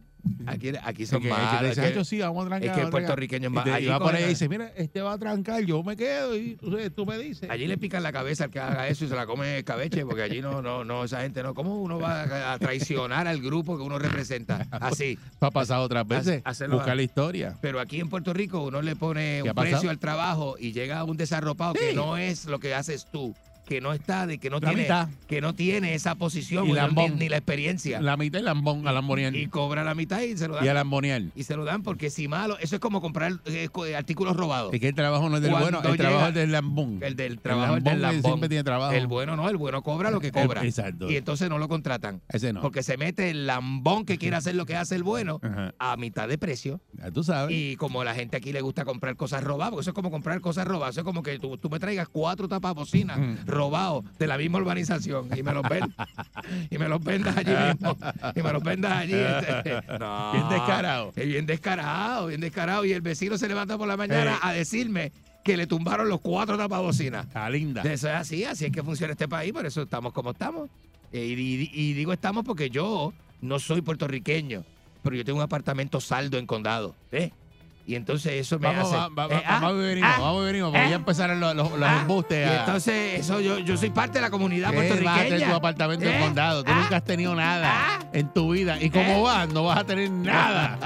[0.47, 1.35] Aquí, aquí son que, es
[1.75, 2.69] que que- "Acho, sí, vamos a trancar.
[2.69, 2.91] es que el vamos a trancar".
[2.91, 5.83] puertorriqueño es más- allí va por ahí y dice, mira, este va a trancar, yo
[5.83, 7.49] me quedo y tú, tú me dices.
[7.51, 10.23] Allí le pican la cabeza al que haga eso y se la come escabeche, porque
[10.23, 11.55] allí no, no, no, esa gente no.
[11.55, 14.67] ¿Cómo uno va a- traicionar al grupo que uno representa?
[14.71, 15.19] Así.
[15.41, 16.43] Ha pasado otras veces.
[16.45, 17.57] hacerlo- Busca la historia.
[17.61, 20.73] Pero aquí en Puerto Rico uno le pone ¿Qué ha un precio al trabajo y
[20.73, 23.35] llega un desarropado que no es lo que haces tú,
[23.69, 25.09] que no está, de que no La tiene, mitad.
[25.27, 28.01] que no tiene esa posición Y ni, la experiencia.
[28.01, 29.37] La mitad y lambón, a lambonial.
[29.37, 30.65] y cobra la mitad y se lo dan.
[30.65, 31.31] Y a lambonial.
[31.37, 34.73] Y se lo dan porque si malo, eso es como comprar eh, co- artículos robados.
[34.73, 36.99] Es que el trabajo no es del Cuando bueno, el trabajo es del lambón.
[37.03, 38.93] El del trabajo es del lambón siempre tiene trabajo.
[38.93, 40.65] El bueno no, el bueno cobra lo que cobra.
[40.65, 41.11] Exacto.
[41.11, 42.23] Y entonces no lo contratan.
[42.31, 42.63] Ese no.
[42.63, 45.75] Porque se mete el lambón que quiere hacer lo que hace el bueno Ajá.
[45.79, 46.81] a mitad de precio.
[46.95, 47.55] Ya tú sabes.
[47.55, 50.41] Y como la gente aquí le gusta comprar cosas robadas, porque eso es como comprar
[50.41, 50.95] cosas robadas.
[50.95, 53.37] Eso es como que tú, tú me traigas cuatro tapabocinas Mm.
[53.59, 56.09] Robados de la misma urbanización y me los vendas.
[56.71, 57.97] y me los vendas allí mismo.
[58.35, 59.15] Y me los vendas allí.
[59.15, 61.13] este, no, Bien descarado.
[61.17, 62.85] Es bien descarado, bien descarado.
[62.85, 64.39] Y el vecino se levanta por la mañana Eh.
[64.43, 65.13] a decirme
[65.45, 67.27] que le tumbaron los cuatro tapabocinas.
[67.27, 67.83] Está linda.
[67.83, 70.69] Eso es así, así es que funciona este país, por eso estamos como estamos.
[71.13, 74.63] Eh, Y, y- y digo estamos porque yo no soy puertorriqueño,
[75.03, 77.33] pero yo tengo un apartamento saldo en condado, ¿ves?
[77.89, 78.97] Y entonces eso me Vamos, hace.
[79.15, 81.71] va- va- eh, ah, vamos venimos, ah, vamos venimos, porque ah, ya empezaron los, los,
[81.73, 82.47] los ah, embustes.
[82.47, 85.49] Y entonces, eso yo, yo soy parte de la comunidad ¿Qué vas a puertorriqueña.
[85.49, 86.21] tu apartamento en ¿Eh?
[86.21, 86.65] condado?
[86.65, 88.77] Tú nunca has tenido nada en tu vida.
[88.79, 89.23] Y como ¿Eh?
[89.23, 90.79] vas, no vas a tener nada.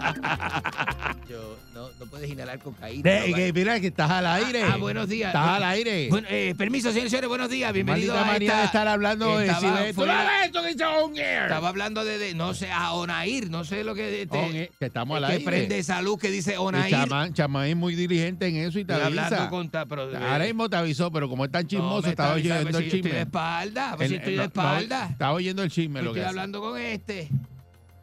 [1.28, 3.08] Yo, no, no puedes inhalar cocaína.
[3.08, 4.64] De- no que, mira, que estás al aire.
[4.64, 5.28] Ah, buenos días.
[5.28, 6.08] Estás Bueno, al aire.
[6.10, 7.72] Bueno, eh, permiso, señores y señores, buenos días.
[7.72, 8.58] Bienvenido Maldita a manía esta...
[8.58, 11.16] de estar hablando de Estaba si ves- ¿Tú no fuera- ves esto que dice on
[11.16, 11.42] air?
[11.44, 14.22] Estaba hablando de, de- no sé, a Onair, no sé lo que...
[14.22, 15.44] este, On air, que estamos al que aire.
[15.44, 16.90] prende esa luz que dice Onair.
[16.90, 19.24] Chamán, Chamán es muy diligente en eso y te Estoy avisa.
[19.26, 19.68] hablando con...
[19.70, 22.74] ta- Pero, Ahora mismo te avisó, pero como es tan chismoso, estaba oyendo pues, el
[22.74, 23.20] si yo estoy de chisme.
[23.22, 25.06] espalda, pues si estoy no, de espalda.
[25.10, 26.28] Estaba oyendo el chisme, lo Estoy que hace.
[26.28, 27.28] hablando con este.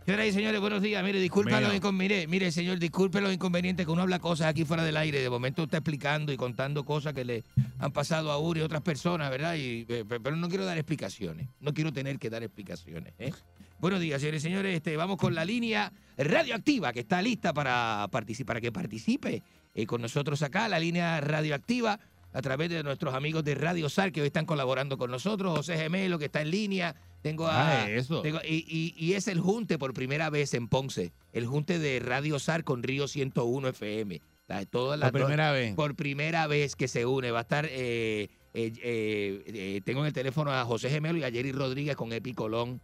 [0.06, 1.04] Señoras y señores, buenos días.
[1.04, 2.30] Mire, disculpen los inconvenientes.
[2.30, 5.20] Mire, señor, disculpe los inconvenientes que uno habla cosas aquí fuera del aire.
[5.20, 7.44] De momento está explicando y contando cosas que le
[7.78, 9.56] han pasado a Uri y otras personas, ¿verdad?
[9.56, 11.50] Y, eh, pe- pero no quiero dar explicaciones.
[11.60, 13.14] No quiero tener que dar explicaciones.
[13.20, 13.34] ¿eh?
[13.80, 14.76] Buenos días, señores y señores.
[14.76, 19.44] Este, vamos con la línea radioactiva que está lista para, para que participe
[19.76, 20.68] eh, con nosotros acá.
[20.68, 22.00] La línea radioactiva
[22.34, 25.56] a través de nuestros amigos de Radio Sar que hoy están colaborando con nosotros.
[25.58, 26.96] José Gemelo, que está en línea.
[27.22, 28.22] Tengo a, Ah, eso.
[28.22, 31.12] tengo- y, y- y es el junte por primera vez en Ponce.
[31.32, 34.22] El junte de Radio Sar con Río 101 FM.
[34.48, 35.76] La- todas las Por dos- primera vez.
[35.76, 37.30] Por primera vez que se une.
[37.32, 37.68] Va a estar.
[37.70, 42.34] eh, eh, tengo en el teléfono a José Gemelo y a Jerry Rodríguez con Epi
[42.34, 42.82] Colón.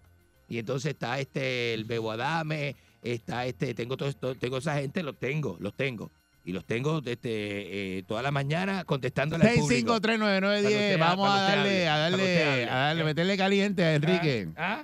[0.49, 5.01] Y entonces está este, el Bebo Adame, está este, tengo todo esto, tengo esa gente,
[5.03, 6.11] los tengo, los tengo.
[6.45, 9.95] Y los tengo este, eh, toda la mañana contestándole al público.
[9.97, 10.97] 6539910.
[10.99, 12.63] Para Vamos a darle, a darle, hable.
[12.69, 14.49] a darle, meterle caliente a Enrique.
[14.57, 14.83] ¿Ah?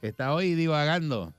[0.00, 1.34] Que está hoy divagando.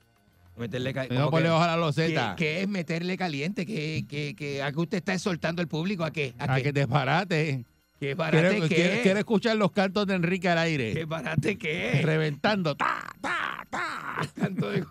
[0.57, 2.35] Meterle ca- No ponle que- ojo a la loseta.
[2.37, 3.65] ¿Qué, qué es meterle caliente?
[3.65, 6.03] ¿Qué, qué, qué- ¿A qué usted está soltando al público?
[6.03, 6.33] ¿A qué?
[6.37, 6.63] ¿A A qué?
[6.63, 7.63] que te parate.
[8.01, 8.75] ¿Qué barate Quiere, qué?
[8.75, 10.91] quiere- quiere escuchar los cantos de Enrique al aire.
[10.95, 12.01] ¿Qué barate qué?
[12.03, 12.75] Reventando.
[12.75, 14.17] ¡Ta, ta, ta!
[14.35, 14.83] Canto de-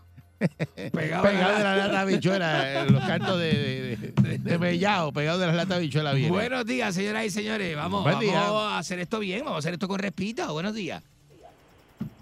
[0.92, 2.84] Pegado, Pegado de la lata bichuela.
[2.88, 6.30] Los cantos de, de, de, de mellao, pegado de la lata bichuela viene.
[6.30, 7.74] Buenos días, señoras y señores.
[7.74, 8.40] Vamos, Buen vamos día.
[8.46, 10.50] a hacer esto bien, vamos a hacer esto con respeto.
[10.52, 11.02] Buenos días.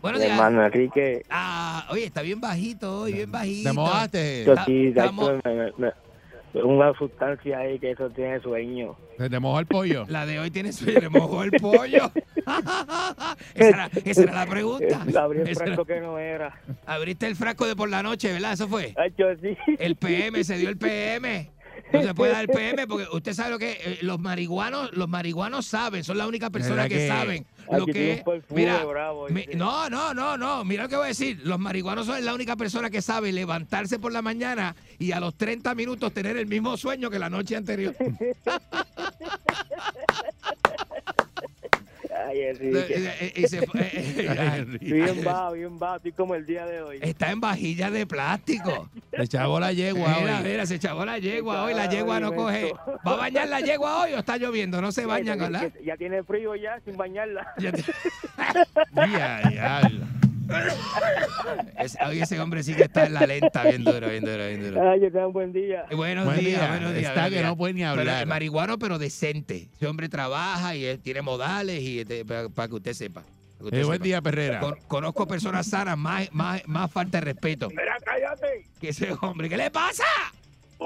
[0.00, 0.38] Buenos Mi días.
[0.38, 3.68] hermano Enrique, Ah, oye, está bien bajito hoy, bien bajito.
[3.68, 4.44] ¿Te mojaste?
[4.46, 5.92] yo sí, me- me-
[6.54, 8.96] una sustancia ahí que eso tiene sueño.
[9.16, 10.04] ¿Se te mojó el pollo?
[10.08, 12.10] La de hoy tiene sueño, le mojó el pollo.
[13.54, 15.04] esa, era, esa era la pregunta.
[15.20, 16.60] Abrí el frasco que no era.
[16.86, 18.52] Abriste el frasco de por la noche, ¿verdad?
[18.52, 18.94] Eso fue.
[19.40, 19.56] Sí.
[19.78, 21.50] El PM, se dio el PM.
[21.92, 25.08] No se puede dar el PM porque usted sabe lo que eh, los marihuanos, los
[25.08, 29.34] marihuanos saben, son las únicas personas ¿Verdad que, que- saben lo que Mira, bravo, mi-
[29.42, 29.56] ¿viste?
[29.56, 31.40] no, no, no, no, mira lo que voy a decir.
[31.44, 35.34] Los marihuanos son la única persona que sabe levantarse por la mañana y a los
[35.36, 37.94] 30 minutos tener el mismo sueño que la noche anterior.
[42.26, 43.46] Ay, Enrique.
[43.48, 43.60] Se
[44.80, 46.98] Bien bajo, bien bajo, estoy como el día de hoy.
[47.02, 48.88] Está en vajilla de plástico.
[49.12, 50.44] Le echaba la yegua Mira, hoy.
[50.44, 52.72] mira, se chavó la yegua hoy, la yegua no coge.
[53.06, 54.80] ¿Va a bañar la yegua hoy o está lloviendo?
[54.80, 55.72] No se bañan, ¿verdad?
[55.84, 57.54] Ya tiene frío ya, sin bañarla.
[57.58, 57.72] Ya
[58.94, 59.90] Ya, ya.
[61.78, 64.62] Ese, hoy ese hombre sí que está en la lenta, bien duro, bien duro, bien
[64.62, 64.90] duro.
[64.90, 65.84] Ay, que tengan buen día.
[65.90, 66.68] Eh, Buenos Buen días, día.
[66.70, 67.08] buenos días.
[67.08, 68.22] Está buenos que no puede ni Pero hablar.
[68.22, 69.68] es marihuano, pero decente.
[69.74, 73.22] Ese hombre trabaja y él tiene modales y este, para, para que usted sepa.
[73.22, 74.60] para que usted Eh, buen día, Perrera.
[74.60, 78.66] Con- conozco personas sanas, más, más, más falta de respeto Mira, cállate.
[78.80, 79.48] que ese hombre.
[79.48, 80.04] ¿Qué le pasa?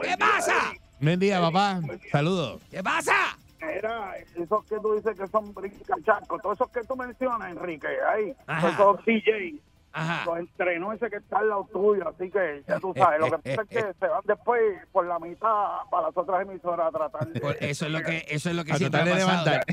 [0.03, 0.73] ¿Qué pasa?
[1.01, 1.81] Buen día, papá.
[2.11, 2.63] Saludos.
[2.71, 3.37] ¿Qué pasa?
[3.67, 8.35] Mira, esos que tú dices que son brincachacos, todos esos que tú mencionas, Enrique, ahí,
[8.47, 8.69] Ajá.
[8.71, 9.55] esos DJ,
[9.95, 10.25] Ajá.
[10.25, 13.51] los entrenó ese que está al lado tuyo, así que ya tú sabes, lo que
[13.55, 14.61] pasa es que se van después
[14.91, 17.41] por la mitad para las otras emisoras a tratar de...
[17.41, 19.29] Por- Eso es lo que, eso es lo que siempre ha de pasado.
[19.45, 19.65] levantar.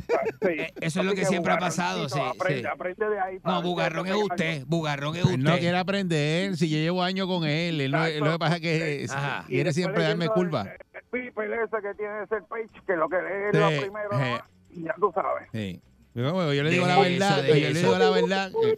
[0.41, 0.47] Sí.
[0.49, 2.67] Eh, Eso es lo Así que siempre ha pasado, sí, Aprende, sí.
[2.67, 3.39] aprende de ahí.
[3.45, 4.63] No, Bugarrón es que usted.
[4.67, 5.37] Bugarrón es usted.
[5.37, 6.55] no quiere aprender.
[6.57, 9.07] Si yo llevo años con él, él no, lo que pasa es que
[9.47, 10.65] quiere siempre darme leyendo curva.
[11.11, 14.17] People ese que tiene ese page, que lo que lee es Sí, lo primero, sí.
[14.19, 14.41] ¿no?
[14.71, 15.47] y ya tú sabes.
[15.51, 15.81] Sí.
[16.15, 16.23] Yo,
[16.63, 17.43] le digo De la eso, verdad.
[17.45, 18.51] Yo le digo la verdad.
[18.63, 18.77] eh,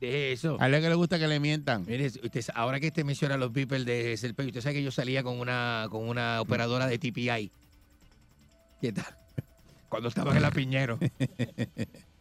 [0.00, 0.56] De eso.
[0.60, 1.84] A él que le gusta que le mientan.
[1.86, 5.22] Mire, usted, ahora que usted menciona los people de Serpey, usted sabe que yo salía
[5.22, 7.50] con una, con una operadora de TPI.
[8.80, 9.04] ¿Qué tal?
[9.88, 10.98] Cuando estaba en la Piñero.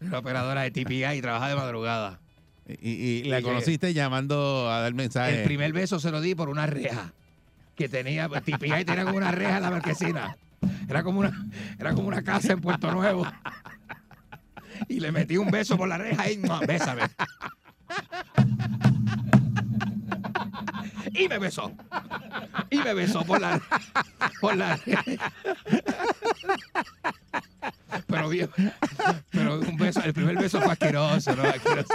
[0.02, 2.20] Una operadora de TPI y trabajaba de madrugada.
[2.68, 5.38] Y, y la Sí, conociste llamando a dar mensajes.
[5.40, 7.14] El primer beso se lo di por una reja
[7.80, 10.36] que tenía, TPI tenía como una reja en la marquesina.
[10.90, 11.48] Era como una,
[11.80, 13.26] era como una casa en Puerto Nuevo.
[14.90, 16.60] Y le metí un beso por la reja y ¡mua!
[16.60, 17.04] bésame.
[21.14, 21.72] Y me besó.
[22.70, 23.62] Y me besó por la,
[24.42, 25.32] por la reja.
[28.08, 28.50] Pero bien,
[29.32, 31.44] pero un beso, el primer beso fue asqueroso, ¿no?
[31.44, 31.94] Asqueroso.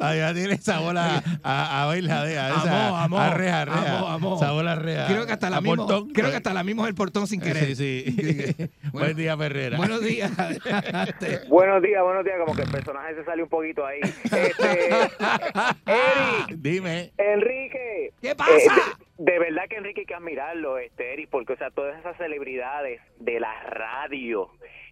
[0.00, 2.48] Allá tiene sabor a, a, a bailadea.
[2.50, 3.96] Esa, amó, a reja, a reja.
[3.98, 4.38] amó, amó.
[4.38, 5.06] Sabor a reja.
[5.06, 6.10] Creo que hasta la mismo, portón.
[6.10, 7.74] creo que hasta la mismo es el portón sin querer.
[7.76, 8.70] Sí, sí.
[8.92, 9.76] Buen día, Ferrera.
[9.76, 10.30] Buenos días.
[11.48, 12.36] Buenos días, buenos días.
[12.44, 14.00] Como que el personaje se salió un poquito ahí.
[14.02, 14.88] Este,
[15.86, 17.12] Eric, Dime.
[17.18, 18.12] Enrique.
[18.20, 18.52] ¿Qué pasa?
[18.52, 22.16] de, de verdad que Enrique hay que admirarlo, este, Eric, porque, o sea, todas esas
[22.16, 24.50] celebridades de la radio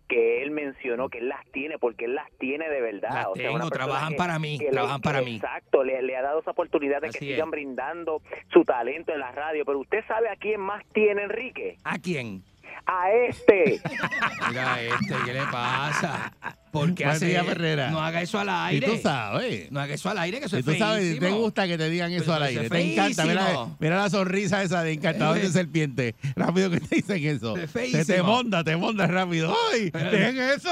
[0.09, 3.09] que él mencionó que él las tiene, porque él las tiene de verdad.
[3.13, 5.37] Las o sea, tengo, una persona trabajan que- para mí, le- trabajan para mí.
[5.37, 7.31] Exacto, le, le ha dado esa oportunidad de Así que es.
[7.33, 8.21] sigan brindando
[8.53, 9.65] su talento en la radio.
[9.65, 11.77] Pero usted sabe a quién más tiene Enrique.
[11.85, 12.43] ¿A quién?
[12.85, 13.81] A este.
[14.51, 16.33] Mira este, ¿qué le pasa?
[16.73, 17.91] ¿Por qué Buen hace día, Ferrera.
[17.91, 18.87] No haga eso al Y aire.
[18.89, 19.71] tú sabes.
[19.71, 21.27] No haga eso al aire, que eso Y es tú sabes, feísimo.
[21.27, 22.65] te gusta que te digan eso Pero al aire.
[22.65, 23.25] es Te encanta.
[23.27, 26.15] Mira, mira la sonrisa esa de encantador de serpiente.
[26.35, 27.57] Rápido que te dicen eso.
[27.57, 28.05] Es Te, feísimo.
[28.07, 29.55] te monda, te monda rápido.
[29.73, 29.91] ¡Ay!
[29.91, 30.71] ¡Dejen eso!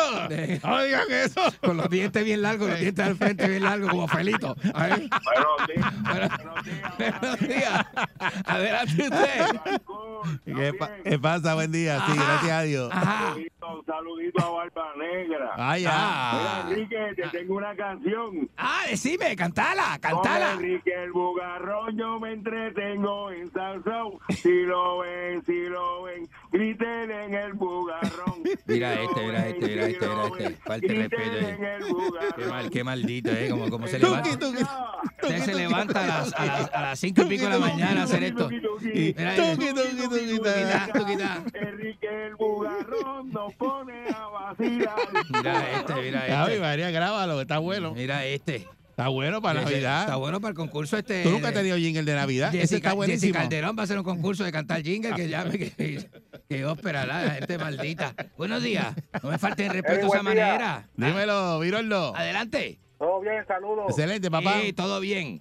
[0.65, 1.41] ¡No digan eso!
[1.61, 4.57] Con los dientes bien largos, los dientes al frente bien largos, como Felito.
[4.75, 5.09] Ay.
[6.99, 7.87] Buenos días.
[8.47, 9.61] Adelante usted.
[10.45, 11.55] ¿Qué, pa- qué pasa?
[11.55, 11.97] Buen día.
[12.07, 12.25] Sí, Ajá.
[12.25, 12.93] gracias a Dios.
[12.95, 15.51] Un saludito a Barba Negra.
[15.57, 15.97] Ah, ya.
[15.99, 16.65] Ah.
[16.67, 18.49] Mira, Enrique, te tengo una canción.
[18.57, 20.53] Ah, decime, cantala, Con cantala.
[20.53, 24.19] Enrique el bugarrón yo me entretengo en Salsón.
[24.31, 28.43] Si lo ven, si lo ven, griten en el bugarrón.
[28.67, 30.51] Mira este, mira este, mira este, mira este.
[30.65, 32.37] Falta respeto.
[32.37, 33.49] Qué mal, qué maldito, ¿eh?
[33.51, 35.01] Como, como se Tuki, levanta.
[35.23, 38.03] Usted se levanta a las, a las, a las cinco y pico de la mañana
[38.03, 38.49] a hacer esto.
[41.55, 44.95] Enrique el bugarrón nos pone a vacilar.
[45.31, 46.61] Mira este, mira este.
[46.61, 47.95] María, grábalo, está bueno.
[47.95, 48.67] Mira este.
[48.91, 50.01] Está bueno para Ese- Navidad.
[50.03, 51.23] Está bueno para el concurso este.
[51.23, 52.49] ¿Tú nunca has tenido jingle de Navidad?
[52.51, 53.35] Ese Jessica, está Jessica buenísimo.
[53.35, 56.07] Calderón va a hacer un concurso de cantar jingle que llame que,
[56.49, 58.15] que ópera, la gente maldita.
[58.37, 58.95] Buenos días.
[59.23, 60.23] No me falten respeto de esa día.
[60.23, 60.89] manera.
[60.97, 62.15] Dímelo, Viroldo.
[62.15, 62.79] Adelante.
[63.01, 63.87] Todo bien, saludos.
[63.89, 64.61] Excelente, papá.
[64.61, 65.41] Sí, todo bien.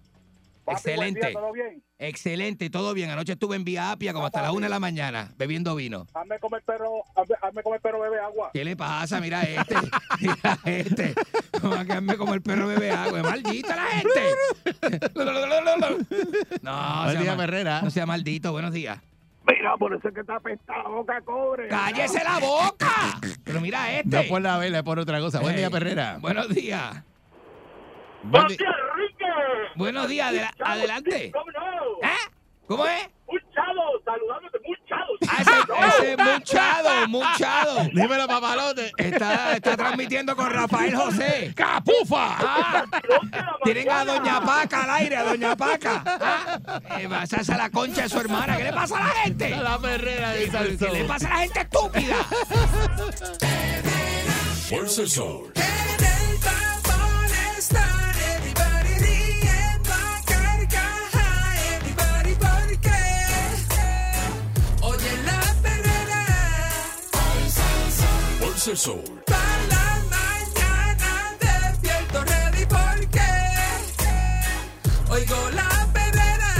[0.63, 1.19] Papi, Excelente.
[1.19, 1.83] día, ¿Todo bien?
[1.97, 3.09] Excelente, todo bien.
[3.09, 6.07] Anoche estuve en Vía Apia como hasta las una de la mañana bebiendo vino.
[6.13, 8.51] Hazme comer perro, hazme, hazme comer perro, bebe agua.
[8.53, 9.19] ¿Qué le pasa?
[9.19, 9.75] Mira este.
[10.21, 11.13] Mira este.
[11.59, 13.17] Como a quedarme como el perro bebe agua.
[13.19, 15.09] Es maldita la gente.
[16.61, 17.81] No, Buen sea día, mal- Herrera.
[17.81, 18.51] no sea maldito.
[18.53, 18.99] Buenos días.
[19.47, 21.67] Mira, por eso es que está apestada la boca cobre.
[21.67, 23.19] ¡Cállese la boca!
[23.43, 24.23] Pero mira este.
[24.23, 25.39] No por la vela, es por otra cosa.
[25.41, 26.17] Buen día, Ey, Perrera.
[26.21, 27.03] Buenos días.
[28.23, 29.25] Buen di- Enrique!
[29.75, 30.27] Buenos días.
[30.29, 31.31] adela- adelante.
[31.31, 32.07] ¿Cómo no?
[32.07, 32.13] ¿Eh?
[32.67, 33.09] ¿Cómo es?
[33.27, 35.05] Muchado, saludándote, muchado.
[35.27, 35.51] Ah, ese,
[36.01, 37.83] ese es Muchado, Muchado.
[37.93, 38.91] Dímelo, papalote.
[38.97, 41.53] Está, está transmitiendo con Rafael José.
[41.55, 42.37] ¡Capufa!
[42.39, 42.85] Ah,
[43.63, 46.03] tienen a Doña Paca al aire, a Doña Paca.
[46.05, 48.57] Ah, eh, va a la concha de su hermana.
[48.57, 49.53] ¿Qué le pasa a la gente?
[49.53, 50.93] A la perrera de ¿Qué Salsón.
[50.93, 52.15] le pasa a la gente estúpida?
[54.69, 55.03] Fuerza
[68.69, 69.01] el sol.
[69.25, 73.29] para la mañana despierto ready porque
[75.09, 76.53] oigo la perrera.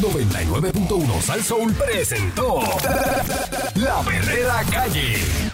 [0.00, 2.60] 99.1 Sal Soul presentó
[3.74, 5.51] La Verdadera Calle.